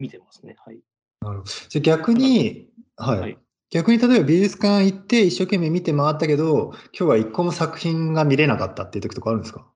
[0.00, 0.56] 見てますね。
[0.64, 0.80] はい。
[1.20, 1.50] なるほど。
[1.68, 3.38] じゃ逆に、はい、はい。
[3.70, 9.66] 逆に例えば美術館行って一生懸命見て回ったけど、今日は一個も作品が見れなかったっていう時とかあるんですか？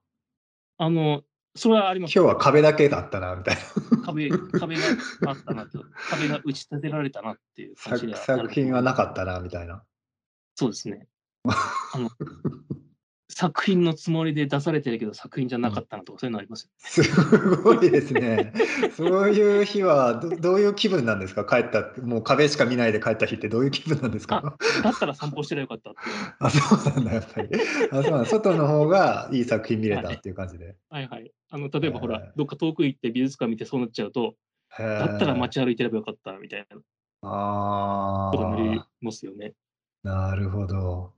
[0.79, 1.21] あの、
[1.55, 2.17] それはあります。
[2.17, 3.61] 今日は壁だけだったな、みたいな。
[4.03, 4.81] 壁、壁が
[5.27, 9.83] あったなと、壁が打ち立てられたなっていう感じで作品はなかったな、みたいな。
[10.55, 11.07] そうですね。
[11.45, 12.09] あの
[13.29, 18.53] 作品のつもりで出されてるけど作品じゃなかったなとか、そういうのありますよ、 すごいですね。
[18.95, 21.45] そういう日はどどういう気分なんですか？
[21.45, 24.55] 帰った、もう壁しか見ないで帰った日ってどういう気分なんですか？
[24.83, 25.99] だったら散歩してりゃよかったって
[26.39, 27.49] あ、そうなんだ、やっぱり。
[27.91, 30.75] あ、そうなん外の方がいい作品見れたっていう感じで。
[30.89, 31.31] はい、はい、はい。
[31.49, 34.35] あの例えばほら、どっか遠く行って美術館見てそうなっちゃうと、
[34.77, 36.77] だったら街歩いてればよかったみたいな
[37.21, 39.53] あことになりますよね。
[40.03, 41.13] なるほど。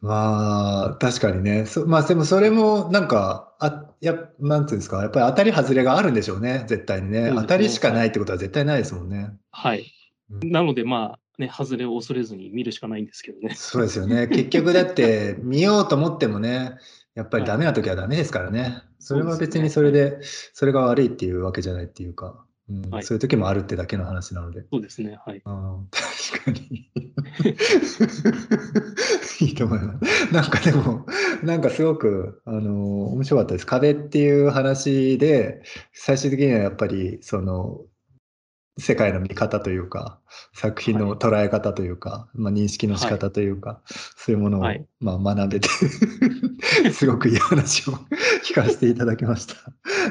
[0.00, 1.66] まあ、確かにね。
[1.66, 7.32] そまあ、でもそれもなんか、あやなんていうんですか、やっぱり当たり外れがあるんでしょうね、絶対にね。
[7.34, 9.32] 当たりしかないってことは絶対ないですもんね。
[9.50, 9.92] はい。
[10.30, 13.54] うん、なので、まあ、ね、外れを恐れずに見るしかないんですけどね。
[13.56, 14.26] そうですよね。
[14.28, 16.76] 結局だって、見ようと思ってもね、
[17.14, 18.60] やっぱりダメな時はダメですからね。
[18.60, 20.18] はい、それは別にそれで、
[20.52, 22.44] それが悪いっていうわけじゃないっていうか。
[22.70, 24.64] うんはい、そういう時もあるってだけの話なので。
[24.70, 25.18] そうですね。
[25.24, 25.40] はい。
[25.40, 26.90] 確かに。
[29.40, 30.32] いいと思います。
[30.34, 31.06] なんかでも、
[31.42, 33.66] なんかすごく、あの、面白かったです。
[33.66, 35.62] 壁っていう話で、
[35.92, 37.80] 最終的にはやっぱり、その、
[38.78, 40.20] 世界の見方というか、
[40.54, 44.62] 作品の捉え方というか、はい、まあ、認識の仕方というか、はい、そういうものを、
[45.00, 45.68] まあ、学べて
[46.92, 47.94] すごくいい話を
[48.48, 49.54] 聞かせていただきました。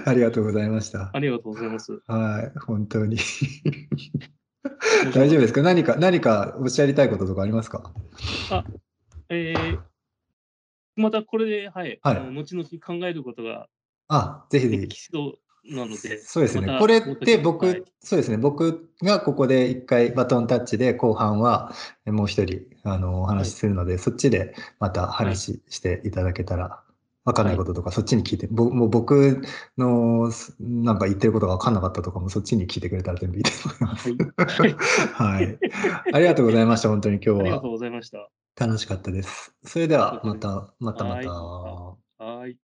[0.05, 1.11] ありがとうございました。
[1.13, 2.01] ありがとうございます。
[2.07, 3.17] はい、本当に
[5.13, 5.61] 大丈夫ですか？
[5.61, 7.93] 何か、何かおっしゃりたいこととかありますか？
[8.51, 8.65] あ、
[9.29, 9.79] えー、
[10.97, 13.69] またこれで、はい、はい、後々考えることが、
[14.09, 14.87] あ、ぜひぜひ。
[15.69, 16.77] なので、そうですね。
[16.79, 18.37] これって僕、はい、そうですね。
[18.37, 21.73] 僕がここで一回バトンタッチで、後半は
[22.05, 26.81] もう一人、あの、お話しするので、はい、そっちでまた話していただけたら、
[27.25, 29.41] わかんないこととか、そっちに聞いて、ぼもう僕
[29.77, 34.63] のなんか言ってることがわかんなかったとかも、そっちに聞いてくれたら全部いいと思います。
[35.13, 35.57] はい。
[36.13, 37.39] ありがとうございました、本当に今日は。
[37.39, 38.29] ありがとうございました。
[38.57, 39.53] 楽しかったです。
[39.65, 42.57] それでは、また、またまた。